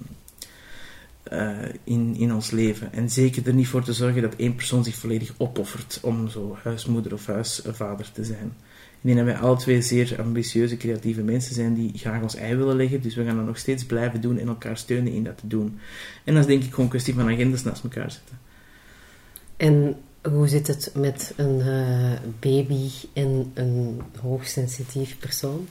[1.34, 2.94] uh, in, in ons leven.
[2.94, 6.58] En zeker er niet voor te zorgen dat één persoon zich volledig opoffert om zo
[6.64, 8.54] huismoeder of huisvader te zijn.
[9.02, 12.76] Ik denk wij alle twee zeer ambitieuze, creatieve mensen zijn die graag ons ei willen
[12.76, 13.02] leggen.
[13.02, 15.80] Dus we gaan dat nog steeds blijven doen en elkaar steunen in dat te doen.
[16.24, 18.40] En dat is denk ik gewoon een kwestie van agendas naast elkaar zetten.
[19.58, 19.96] En
[20.32, 25.68] hoe zit het met een uh, baby en een hoogsensitief persoon?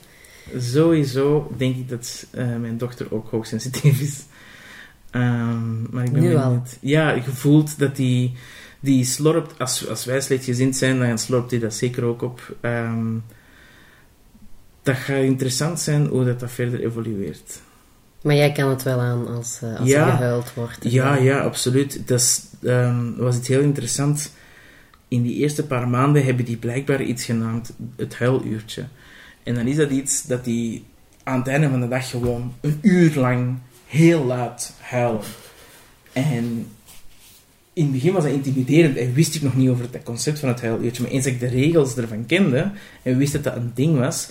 [0.57, 4.23] Sowieso denk ik dat uh, mijn dochter ook hoogsensitief is.
[5.11, 6.51] Um, maar ik ben nu al?
[6.51, 8.33] Niet, ja, je voelt dat die,
[8.79, 12.55] die slorpt, als, als wij slechtgezind zijn, dan slorpt hij dat zeker ook op.
[12.61, 13.23] Um,
[14.83, 17.61] dat gaat interessant zijn hoe dat, dat verder evolueert.
[18.21, 20.77] Maar jij kan het wel aan als, uh, als ja, er gehuild wordt.
[20.79, 22.07] Ja, ja, absoluut.
[22.07, 24.31] Dat is, um, was iets heel interessant.
[25.07, 28.85] In die eerste paar maanden hebben die blijkbaar iets genaamd het huiluurtje.
[29.43, 30.83] En dan is dat iets dat die
[31.23, 35.21] aan het einde van de dag gewoon een uur lang heel luid huilen.
[36.13, 36.67] En
[37.73, 40.49] in het begin was dat intimiderend en wist ik nog niet over het concept van
[40.49, 41.03] het huiluurtje.
[41.03, 44.29] Maar eens ik de regels ervan kende en wist dat dat een ding was,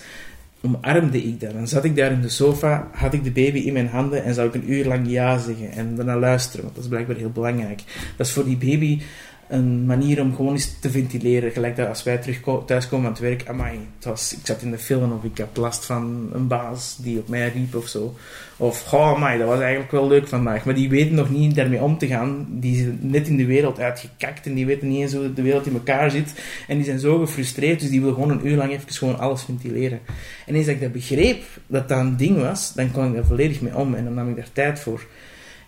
[0.61, 1.53] omarmde ik dat.
[1.53, 4.33] Dan zat ik daar in de sofa, had ik de baby in mijn handen en
[4.33, 7.31] zou ik een uur lang ja zeggen en daarna luisteren, want dat is blijkbaar heel
[7.31, 7.81] belangrijk.
[8.17, 9.01] Dat is voor die baby
[9.49, 11.51] een manier om gewoon eens te ventileren.
[11.51, 14.71] Gelijk dat als wij terug thuiskomen aan het werk, amai, het was, ik zat in
[14.71, 18.15] de film of ik had last van een baas die op mij riep of zo.
[18.57, 20.65] Of, oh amai, dat was eigenlijk wel leuk vandaag.
[20.65, 22.45] Maar die weten nog niet daarmee om te gaan.
[22.49, 25.65] Die zijn net in de wereld uitgekakt en die weten niet eens hoe de wereld
[25.65, 26.33] in elkaar zit.
[26.67, 29.43] En die zijn zo gefrustreerd, dus die willen gewoon een uur lang even gewoon alles
[29.43, 29.99] ventileren.
[30.45, 33.25] En eens dat ik dat begreep, dat dat een ding was, dan kon ik daar
[33.25, 35.05] volledig mee om en dan nam ik daar tijd voor.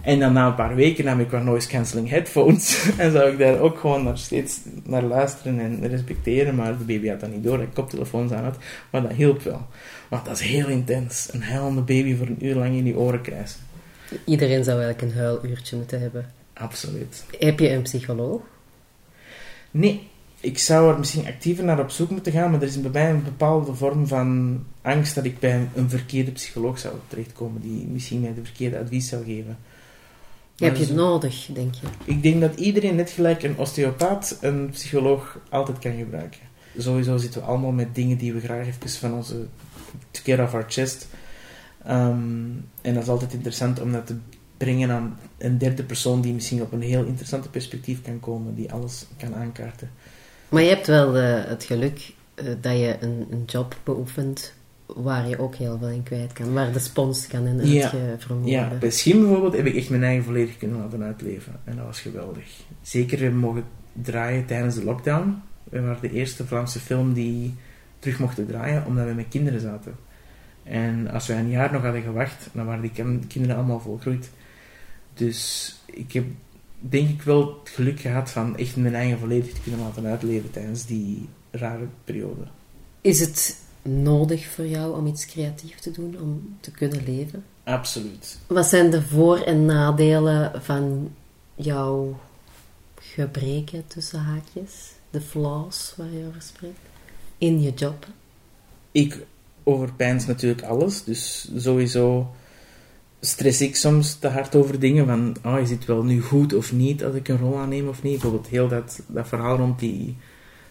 [0.02, 2.86] En dan na een paar weken nam ik wat noise cancelling headphones.
[2.98, 6.56] en zou ik daar ook gewoon naar, steeds naar luisteren en respecteren.
[6.56, 8.58] Maar de baby had dat niet door dat ik koptelefoons aan had.
[8.90, 9.68] Maar dat hielp wel.
[10.10, 11.30] Want dat is heel intens.
[11.32, 13.60] Een huilende baby voor een uur lang in die oren krijgen.
[14.26, 16.32] Iedereen zou eigenlijk een huiluurtje moeten hebben.
[16.54, 17.26] Absoluut.
[17.40, 18.42] Heb je een psycholoog?
[19.72, 20.08] Nee.
[20.42, 23.10] Ik zou er misschien actiever naar op zoek moeten gaan, maar er is bij mij
[23.10, 28.22] een bepaalde vorm van angst dat ik bij een verkeerde psycholoog zou terechtkomen, die misschien
[28.22, 29.58] mij de verkeerde advies zou geven.
[30.60, 31.88] Heb je het nodig, denk je?
[32.04, 36.40] Ik denk dat iedereen, net gelijk een osteopaat, een psycholoog altijd kan gebruiken.
[36.78, 39.46] Sowieso zitten we allemaal met dingen die we graag even van onze
[40.12, 41.08] to get off our chest.
[41.84, 42.50] Ehm,
[42.82, 44.16] en dat is altijd interessant om dat te
[44.58, 48.72] brengen aan een derde persoon die misschien op een heel interessante perspectief kan komen, die
[48.72, 49.92] alles kan aankaarten.
[50.50, 54.54] Maar je hebt wel uh, het geluk uh, dat je een, een job beoefent
[54.96, 56.54] waar je ook heel veel in kwijt kan.
[56.54, 58.70] Waar de spons kan in uitgevoerd ja.
[58.70, 61.60] ja, bij Schim bijvoorbeeld heb ik echt mijn eigen volledig kunnen laten uitleven.
[61.64, 62.62] En dat was geweldig.
[62.82, 65.42] Zeker, we mogen draaien tijdens de lockdown.
[65.64, 67.56] We waren de eerste Vlaamse film die
[68.00, 69.96] terug mochten draaien, omdat we met kinderen zaten.
[70.64, 74.30] En als wij een jaar nog hadden gewacht, dan waren die kinderen allemaal volgroeid.
[75.14, 76.26] Dus ik heb
[76.80, 80.52] denk ik wel het geluk gehad van echt mijn eigen volledig te kunnen laten uitleven
[80.52, 82.42] tijdens die rare periode.
[83.02, 87.44] Is het nodig voor jou om iets creatief te doen, om te kunnen leven?
[87.64, 88.40] Absoluut.
[88.48, 91.12] Wat zijn de voor- en nadelen van
[91.56, 92.20] jouw
[93.02, 94.92] gebreken tussen haakjes?
[95.10, 96.80] De flaws waar je over spreekt?
[97.38, 98.08] In je job?
[98.92, 99.26] Ik
[99.64, 102.32] overpijns natuurlijk alles, dus sowieso
[103.20, 106.72] stress ik soms te hard over dingen van, oh, is het wel nu goed of
[106.72, 108.12] niet als ik een rol aanneem of niet?
[108.12, 110.18] Bijvoorbeeld heel dat, dat verhaal rond die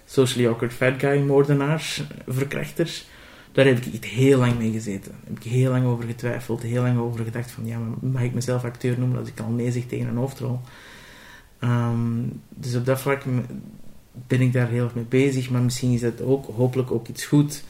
[0.08, 3.06] socially awkward fat guy moordenaars, verkrachters.
[3.52, 5.12] Daar heb ik heel lang mee gezeten.
[5.12, 8.34] Daar heb ik heel lang over getwijfeld, heel lang over gedacht van, ja, mag ik
[8.34, 10.60] mezelf acteur noemen als ik al nee tegen een hoofdrol?
[11.58, 13.22] Ehm, dus op dat vlak
[14.26, 17.24] ben ik daar heel erg mee bezig, maar misschien is dat ook hopelijk ook iets
[17.24, 17.62] goed.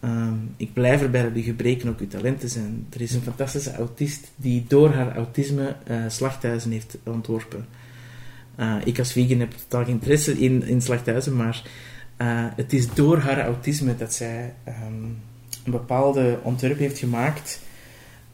[0.00, 2.86] Ehm, ik blijf erbij dat uw gebreken ook uw talenten zijn.
[2.90, 7.66] Er is een fantastische autist die door haar autisme uh, slachthuizen heeft ontworpen.
[8.56, 11.62] Uh, ik als vegan heb totaal geen interesse in, in slachthuizen, maar
[12.18, 15.18] uh, het is door haar autisme dat zij um,
[15.64, 17.60] een bepaalde ontwerp heeft gemaakt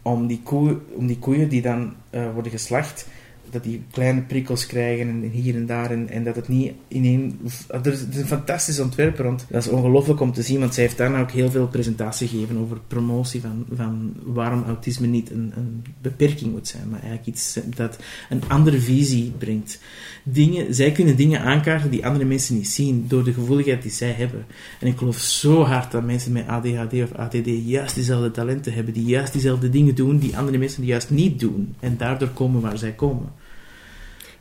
[0.03, 3.07] om die, koe, om die koeien die dan uh, worden geslacht,
[3.53, 5.91] dat die kleine prikkels krijgen en hier en daar.
[5.91, 7.39] En, en dat het niet in één...
[7.69, 9.47] Er is, een fantastisch ontwerp rond.
[9.49, 12.59] Dat is ongelooflijk om te zien, want zij heeft daarna ook heel veel presentatie gegeven
[12.59, 17.59] over promotie van, van waarom autisme niet een, een beperking moet zijn, maar eigenlijk iets
[17.77, 17.99] dat
[18.31, 19.81] een andere visie brengt.
[20.25, 24.13] Dingen, zij kunnen dingen aankaarten die andere mensen niet zien, door de gevoeligheid die zij
[24.13, 24.45] hebben.
[24.81, 28.95] En ik geloof zo hard dat mensen met ADHD of ADD juist diezelfde talenten hebben,
[28.95, 31.75] die juist diezelfde dingen doen die andere mensen juist niet doen.
[31.81, 33.42] En daardoor komen waar zij komen.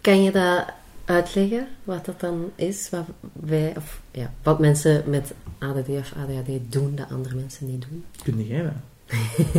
[0.02, 0.66] Kan je dat
[1.06, 2.90] uitleggen, wat dat dan is?
[2.90, 7.86] Wat, wij, of, ja, wat mensen met ADD of ADHD doen dat andere mensen niet
[7.90, 8.04] doen?
[8.24, 8.74] Kun jij dat?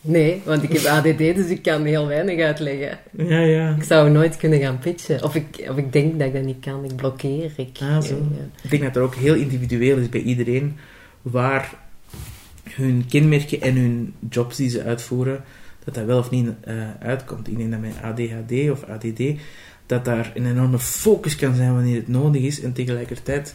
[0.00, 2.98] nee, want ik heb ADD, dus ik kan heel weinig uitleggen.
[3.10, 3.74] Ja, ja.
[3.76, 5.22] Ik zou nooit kunnen gaan pitchen.
[5.22, 6.84] Of ik, of ik denk dat ik dat niet kan.
[6.84, 7.52] Ik blokkeer.
[7.56, 8.14] Ik, ah, zo.
[8.14, 8.62] Ja.
[8.62, 10.76] Ik denk dat er ook heel individueel is bij iedereen
[11.22, 11.74] waar
[12.70, 15.44] hun kenmerken en hun jobs die ze uitvoeren
[15.84, 17.48] dat dat wel of niet uh, uitkomt.
[17.48, 19.22] Ik denk dat met ADHD of ADD,
[19.86, 23.54] dat daar een enorme focus kan zijn wanneer het nodig is en tegelijkertijd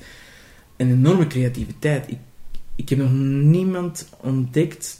[0.78, 2.12] een enorme creativiteit.
[2.12, 2.18] Ik,
[2.76, 5.00] ik heb nog niemand ontdekt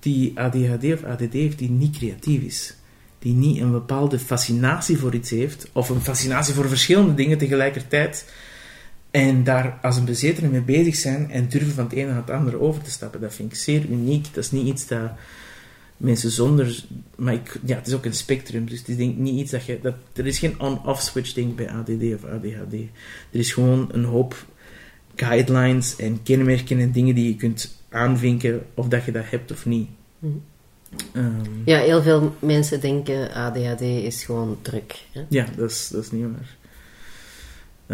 [0.00, 2.76] die ADHD of ADD heeft die niet creatief is.
[3.18, 8.32] Die niet een bepaalde fascinatie voor iets heeft, of een fascinatie voor verschillende dingen tegelijkertijd.
[9.10, 12.30] En daar als een bezetene mee bezig zijn en durven van het ene naar het
[12.30, 13.20] andere over te stappen.
[13.20, 14.34] Dat vind ik zeer uniek.
[14.34, 15.10] Dat is niet iets dat
[16.02, 16.84] mensen zonder.
[17.16, 19.64] Maar ik, ja, het is ook een spectrum, dus het is denk niet iets dat
[19.64, 19.78] je.
[19.82, 22.72] Dat, er is geen on-off switch denk bij ADD of ADHD.
[23.30, 24.46] Er is gewoon een hoop
[25.14, 29.66] guidelines en kenmerken en dingen die je kunt aanvinken of dat je dat hebt of
[29.66, 29.88] niet.
[30.18, 30.42] Mm.
[31.12, 35.04] Um, ja, heel veel mensen denken ADHD is gewoon druk.
[35.12, 35.24] Hè?
[35.28, 36.56] Ja, dat is, dat is niet waar.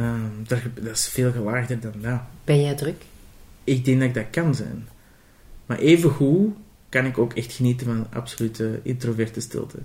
[0.04, 2.20] Um, dat, dat is veel gelaagder dan dat.
[2.44, 3.02] Ben jij druk?
[3.64, 4.88] Ik denk dat ik dat kan zijn.
[5.66, 6.52] Maar even hoe
[6.88, 9.78] kan ik ook echt genieten van absolute introverte stilte.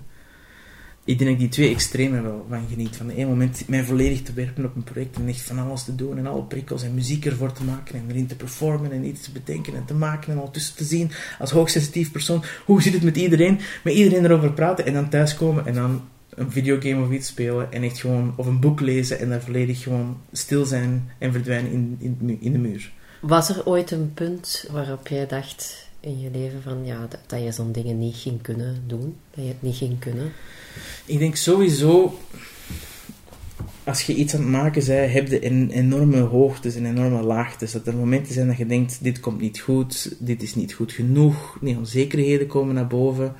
[1.04, 2.96] ik denk dat ik die twee extremen wel van geniet.
[2.96, 5.84] Van de ene moment mij volledig te werpen op een project en echt van alles
[5.84, 9.04] te doen en alle prikkels en muziek ervoor te maken en erin te performen en
[9.04, 12.92] iets te bedenken en te maken en ondertussen te zien als hoogsensitief persoon hoe zit
[12.92, 16.02] het met iedereen, met iedereen erover praten en dan thuiskomen en dan
[16.34, 19.82] een videogame of iets spelen en echt gewoon of een boek lezen en daar volledig
[19.82, 22.92] gewoon stil zijn en verdwijnen in, in de muur.
[23.20, 27.52] Was er ooit een punt waarop jij dacht in je leven van ja, dat, je
[27.52, 29.16] zo'n dingen niet ging kunnen doen?
[29.30, 30.32] Dat je het niet ging kunnen?
[31.04, 32.18] Ik denk sowieso,
[33.84, 37.72] als je iets aan het maken bent, heb je een enorme hoogtes en enorme laagtes.
[37.72, 40.92] Dat er momenten zijn dat je denkt, dit komt niet goed, dit is niet goed
[40.92, 43.34] genoeg, die onzekerheden komen naar boven.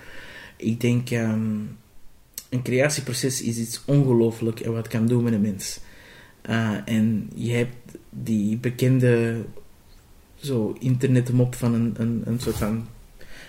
[0.56, 1.58] Ik denk, ehm,
[2.48, 5.80] een creatieproces is iets ongelooflijk en wat kan doen met een mens.
[6.50, 7.76] Uh, en je hebt
[8.10, 9.44] die bekende
[10.34, 12.86] zo internetmop van een, een, een soort van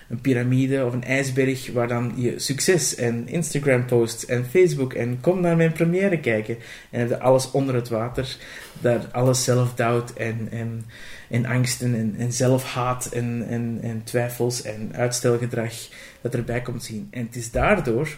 [0.09, 5.17] een piramide of een ijsberg waar dan je succes en Instagram posts en Facebook en
[5.21, 6.57] kom naar mijn première kijken.
[6.89, 8.37] En heb je alles onder het water
[8.81, 10.85] daar alles zelfdoubt en, en,
[11.29, 15.73] en angsten en, en zelfhaat en, en, en twijfels en uitstelgedrag
[16.21, 17.07] dat erbij komt zien.
[17.11, 18.17] En het is daardoor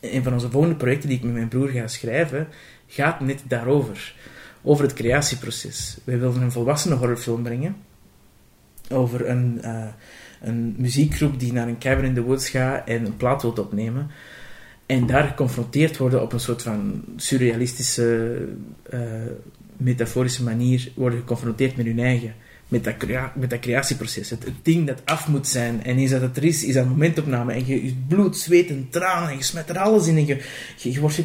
[0.00, 2.48] een van onze volgende projecten die ik met mijn broer ga schrijven
[2.86, 4.14] gaat net daarover
[4.64, 5.98] over het creatieproces.
[6.04, 7.76] Wij wilden een volwassene horrorfilm brengen
[8.90, 9.84] over een, uh,
[10.40, 14.10] een muziekgroep die naar een cabin in the woods gaat en een plaat wilt opnemen.
[14.86, 18.38] En daar geconfronteerd worden op een soort van surrealistische,
[18.92, 19.00] uh,
[19.76, 22.34] metaforische manier, worden geconfronteerd met hun eigen
[22.68, 22.84] met
[23.50, 24.30] dat, creatieproces.
[24.30, 25.84] Het, ding dat af moet zijn.
[25.84, 27.52] En eens dat het er is, is dat momentopname.
[27.52, 29.28] En je, bloed, zweet en tranen.
[29.28, 30.16] En je smet er alles in.
[30.16, 30.42] En je,
[30.76, 31.22] je, je, wordt,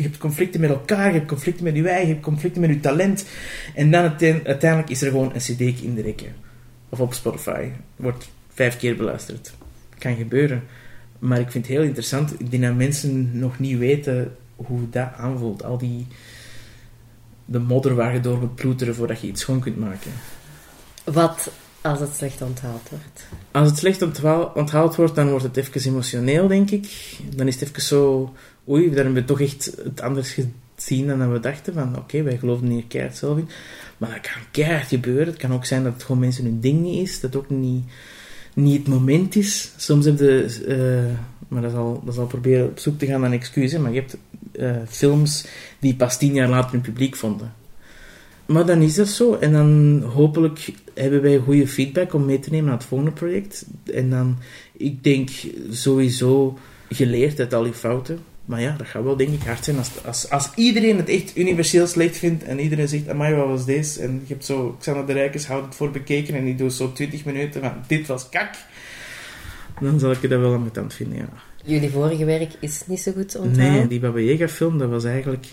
[0.00, 1.06] hebt conflicten met elkaar.
[1.06, 2.06] Je hebt conflicten met je eigen.
[2.06, 3.26] Je hebt conflicten met je talent.
[3.74, 6.32] En dan uiteindelijk is er gewoon een cd in de rekken.
[6.88, 7.68] Of op Spotify.
[7.96, 9.54] Wordt vijf keer beluisterd.
[9.98, 10.62] Kan gebeuren.
[11.18, 12.40] Maar ik vind het heel interessant.
[12.40, 15.64] Ik denk dat mensen nog niet weten hoe dat aanvoelt.
[15.64, 16.06] Al die...
[17.44, 20.10] De modder waar door moet ploeteren voordat je iets schoon kunt maken.
[21.04, 23.26] Wat als het slecht onthaald wordt?
[23.50, 24.02] Als het slecht
[24.54, 27.16] onthaald wordt, dan wordt het even emotioneel, denk ik.
[27.34, 28.32] Dan is het even zo...
[28.68, 30.36] Oei, dan hebben we toch echt het anders
[30.76, 31.74] gezien dan we dachten.
[31.74, 33.48] Van, oké, wij geloven hier keihard zelf in.
[33.98, 35.26] Maar dat kan keihard gebeuren.
[35.26, 37.20] Het kan ook zijn dat het gewoon mensen hun ding niet is.
[37.20, 37.84] Dat ook niet,
[38.54, 39.72] niet het moment is.
[39.76, 40.62] Soms heb je...
[40.66, 43.80] Uh, maar dat zal, dat zal proberen op zoek te gaan naar excuses.
[43.80, 44.16] Maar je hebt
[44.52, 45.46] uh, films
[45.78, 47.52] die pas tien jaar later hun publiek vonden.
[48.46, 49.34] Maar dan is dat zo.
[49.34, 53.66] En dan hopelijk hebben wij goede feedback om mee te nemen naar het volgende project.
[53.92, 54.38] En dan,
[54.72, 55.28] ik denk
[55.70, 58.18] sowieso geleerd uit al die fouten.
[58.44, 61.36] Maar ja, dat gaat wel denk ik hard zijn als, als, als iedereen het echt
[61.36, 64.02] universeel slecht vindt en iedereen zegt, amai, wat was deze?
[64.02, 66.92] En je hebt zo, Xander de Rijkers houdt het voor bekeken en die doet zo
[66.92, 68.54] 20 minuten van, dit was kak.
[69.80, 71.28] Dan zal ik het wel aan tand vinden, ja.
[71.64, 73.72] Jullie vorige werk is niet zo goed onthouden?
[73.72, 75.46] Nee, die Baba Yaga film, dat was eigenlijk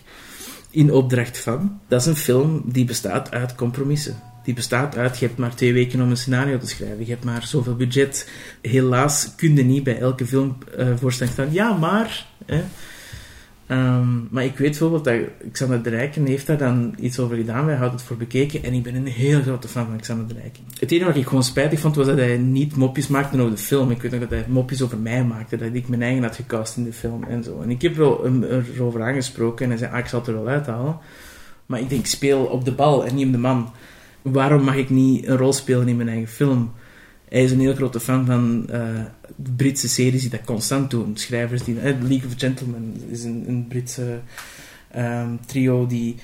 [0.69, 1.79] in opdracht van.
[1.87, 4.19] Dat is een film die bestaat uit compromissen.
[4.49, 6.99] Die bestaat uit, je hebt maar twee weken om een scenario te schrijven.
[6.99, 8.29] Je hebt maar zoveel budget.
[8.61, 11.47] Helaas kun je niet bij elke film uh, voorstellen staan.
[11.51, 12.27] Ja, maar...
[12.45, 12.63] Hè.
[13.71, 15.15] Um, maar ik weet bijvoorbeeld dat
[15.51, 17.65] Xander de Rijken heeft daar dan iets over gedaan.
[17.65, 20.33] Wij hadden het voor bekeken en ik ben een heel grote fan van Xander de
[20.33, 20.63] Rijken.
[20.79, 23.61] Het enige wat ik gewoon spijtig vond was dat hij niet mopjes maakte over de
[23.61, 23.91] film.
[23.91, 26.77] Ik weet nog dat hij mopjes over mij maakte, dat ik mijn eigen had gecast
[26.77, 27.61] in de film en zo.
[27.61, 28.25] En ik heb wel
[28.75, 30.97] erover aangesproken en hij zei, ah, ik zal het er wel uithalen.
[31.65, 33.71] Maar ik denk, speel op de bal en niet de man.
[34.21, 36.71] Waarom mag ik niet een rol spelen in mijn eigen film?
[37.29, 39.01] Hij is een heel grote fan van uh,
[39.55, 41.17] Britse series die dat constant doen.
[41.17, 41.75] Schrijvers die...
[41.75, 44.19] Uh, League of Gentlemen is een, een Britse
[44.95, 46.15] um, trio die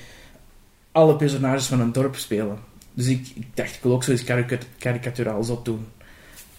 [0.92, 2.58] alle personages van een dorp spelen.
[2.94, 4.24] Dus ik, ik dacht, ik wil ook zoiets
[4.78, 5.86] karikaturaal zot doen.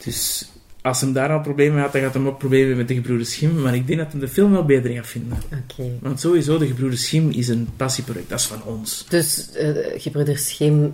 [0.04, 0.50] Dus
[0.82, 3.62] als hem daar al problemen had, dan gaat hem ook problemen met de Gebroeders Schim.
[3.62, 5.38] Maar ik denk dat hij de film wel beter gaat vinden.
[5.46, 5.92] Okay.
[6.02, 8.30] Want sowieso, de Gebroeders Schim is een passieproject.
[8.30, 9.06] Dat is van ons.
[9.10, 10.92] Dus uh, Gebroeders Schim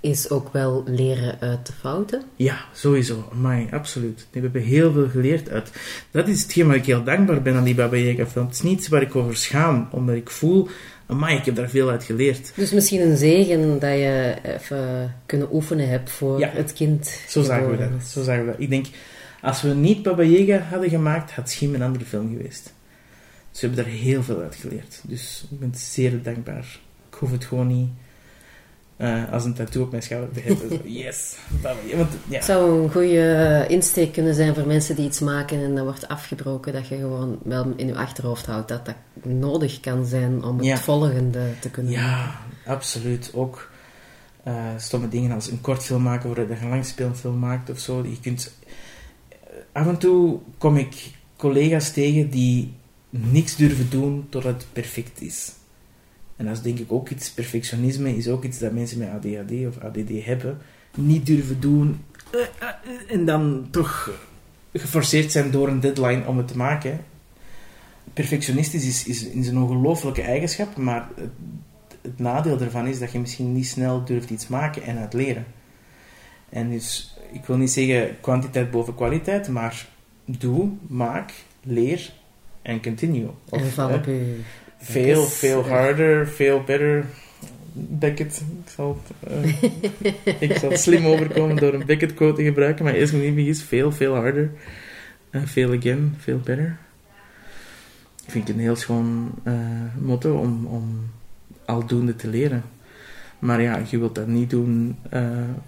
[0.00, 2.22] is ook wel leren uit de fouten?
[2.36, 3.28] Ja, sowieso.
[3.32, 4.26] Amai, absoluut.
[4.30, 5.70] We hebben heel veel geleerd uit.
[6.10, 8.46] Dat is hetgeen waar ik heel dankbaar ben aan die Baba Yaga film.
[8.46, 10.68] Het is niets waar ik over schaam, omdat ik voel...
[11.08, 12.52] Amai, ik heb daar veel uit geleerd.
[12.54, 17.20] Dus misschien een zegen dat je even kunnen oefenen hebt voor ja, het kind.
[17.28, 18.06] Zo zagen we dat.
[18.08, 18.60] Zo zagen we dat.
[18.60, 18.86] Ik denk,
[19.42, 22.72] als we niet Baba Yaga hadden gemaakt, had Schim een andere film geweest.
[23.50, 25.00] Dus we hebben daar heel veel uit geleerd.
[25.02, 26.78] Dus ik ben zeer dankbaar.
[27.10, 27.88] Ik hoef het gewoon niet
[28.98, 30.80] uh, als een tattoo op mijn schouder te hebben.
[30.92, 31.36] yes!
[31.62, 32.36] Want, ja.
[32.36, 36.08] Het zou een goede insteek kunnen zijn voor mensen die iets maken en dat wordt
[36.08, 36.72] afgebroken.
[36.72, 40.66] Dat je gewoon wel in je achterhoofd houdt dat dat nodig kan zijn om het
[40.66, 40.76] Ja.
[40.76, 42.06] volgende te kunnen maken.
[42.08, 42.40] Ja,
[42.72, 43.30] absoluut.
[43.34, 43.70] Ook
[44.48, 48.02] uh, stomme dingen als een kortfilm maken voordat je een langspeelfilm maakt of zo.
[48.02, 48.54] Je kunt...
[49.72, 52.72] Af en toe kom ik collega's tegen die
[53.10, 55.52] niks durven doen totdat het perfect is.
[56.36, 59.66] En dat is denk ik ook iets, perfectionisme is ook iets dat mensen met ADHD
[59.66, 60.58] of ADD hebben.
[60.94, 64.10] Niet durven doen eh, eh, en dan toch
[64.72, 67.04] geforceerd zijn door een deadline om het te maken.
[68.12, 71.30] Perfectionistisch is, is, is een ongelooflijke eigenschap, maar het,
[72.02, 75.46] het nadeel ervan is dat je misschien niet snel durft iets maken en het leren.
[76.48, 79.88] En dus, ik wil niet zeggen kwantiteit boven kwaliteit, maar
[80.24, 81.32] doe, maak,
[81.62, 82.12] leer
[82.62, 83.30] en continue.
[83.48, 84.40] Of, En val hè, op je...
[84.78, 87.04] veel, veel harder, veel better.
[87.72, 88.42] Beckett.
[88.64, 92.94] Ik zal, het, eh, ik zal slim overkomen door een Beckett quote te gebruiken, maar
[92.94, 94.50] eerst me niet is veel, veel harder.
[95.30, 96.78] Eh, veel again, veel better.
[98.24, 99.54] Ik vind het een heel schoon eh,
[100.00, 101.10] motto om, om
[101.64, 102.62] aldoende te leren.
[103.38, 105.22] Maar ja, je wilt dat niet doen eh,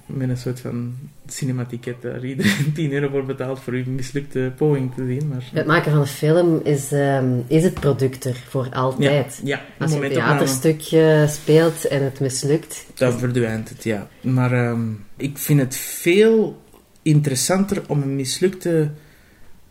[0.06, 0.94] met een soort van
[1.26, 5.28] cinematieket daar iedereen 10 euro voor betaalt voor je mislukte poging te zien.
[5.28, 9.40] Maar, Het maken van een film is, ehm, is het product er voor altijd.
[9.44, 10.38] ja, Als je een momentopname.
[10.38, 14.08] theaterstuk eh, speelt en het mislukt, Dan verdwijnt het, ja.
[14.20, 16.62] Maar ehm, ik vind het veel
[17.02, 18.90] interessanter om een mislukte,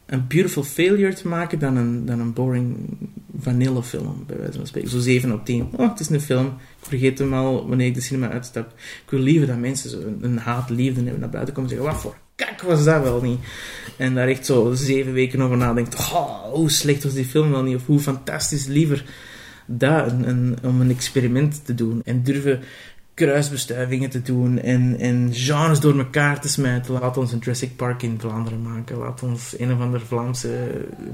[0.07, 2.75] een beautiful failure te maken dan een, dan een boring
[3.39, 4.89] vanille film, bij wijze van spreken.
[4.89, 5.69] Zo 7 op 10.
[5.75, 6.45] Oh, het is een film.
[6.45, 8.73] Ik vergeet hem al wanneer ik de cinema uitstap.
[8.77, 12.01] Ik wil liever dat mensen zo een, haat-liefde hebben naar buiten komen en zeggen, wat
[12.03, 13.39] voor kak was dat wel niet?
[13.97, 15.95] En daar echt zo zeven weken over nadenkt.
[15.95, 17.75] Oh, hoe slecht was die film wel niet?
[17.75, 19.05] Of hoe fantastisch liever
[19.65, 22.01] dat, een, een- om een experiment te doen.
[22.05, 22.59] En durven
[23.17, 26.93] kruisbestuivingen te doen en, en genres door elkaar te smijten.
[26.93, 28.97] Laat ons een Jurassic Park in Vlaanderen maken.
[28.97, 30.49] Laat ons een of ander Vlaamse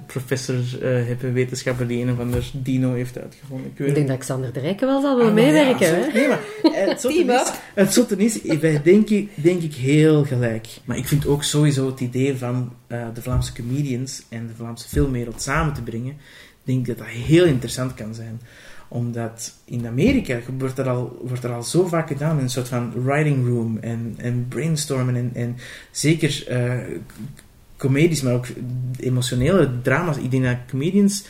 [0.05, 3.67] professor eh, hebben, wetenschapper die een of ander dino heeft uitgevonden.
[3.71, 5.87] Ik weet ik denk dat Xander de Rijken wel zal willen Ah, maar meewerken.
[5.87, 6.05] ja,
[6.97, 10.67] zo- Nee, maar het zotte is, het is, wij denken, denk ik heel gelijk.
[10.85, 14.87] Maar ik vind ook sowieso het idee van eh, de Vlaamse comedians en de Vlaamse
[14.87, 18.39] filmwereld samen te brengen, ik denk dat dat heel interessant kan zijn.
[18.93, 23.03] Omdat in Amerika wordt er al, wordt er al zo vaak gedaan een soort van
[23.03, 25.57] writing room en, en brainstormen en, en
[25.91, 26.77] zeker eh,
[27.77, 28.45] comedies, maar ook
[28.99, 30.17] emotionele drama's.
[30.17, 31.25] Ik denk dat comedians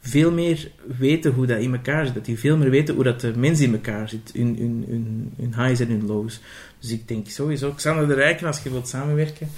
[0.00, 2.14] veel meer weten hoe dat in elkaar zit.
[2.14, 4.30] Dat die veel meer weten hoe dat de mens in elkaar zit.
[4.34, 6.40] Hun, hun, hun, hun highs en hun lows.
[6.80, 9.48] Dus ik denk sowieso, Xander de Rijken, als je wilt samenwerken.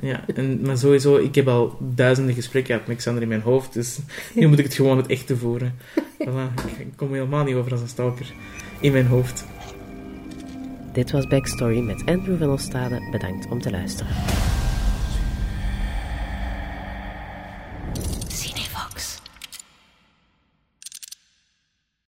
[0.00, 3.72] Ja, en, maar sowieso, ik heb al duizenden gesprekken gehad met Xander in mijn hoofd.
[3.72, 3.98] Dus
[4.34, 5.74] nu moet ik het gewoon het echte voeren.
[6.18, 8.32] Voilà, ik kom helemaal niet over als een stalker.
[8.80, 9.46] In mijn hoofd.
[10.92, 13.08] Dit was Backstory met Andrew van Ostade.
[13.10, 14.12] Bedankt om te luisteren.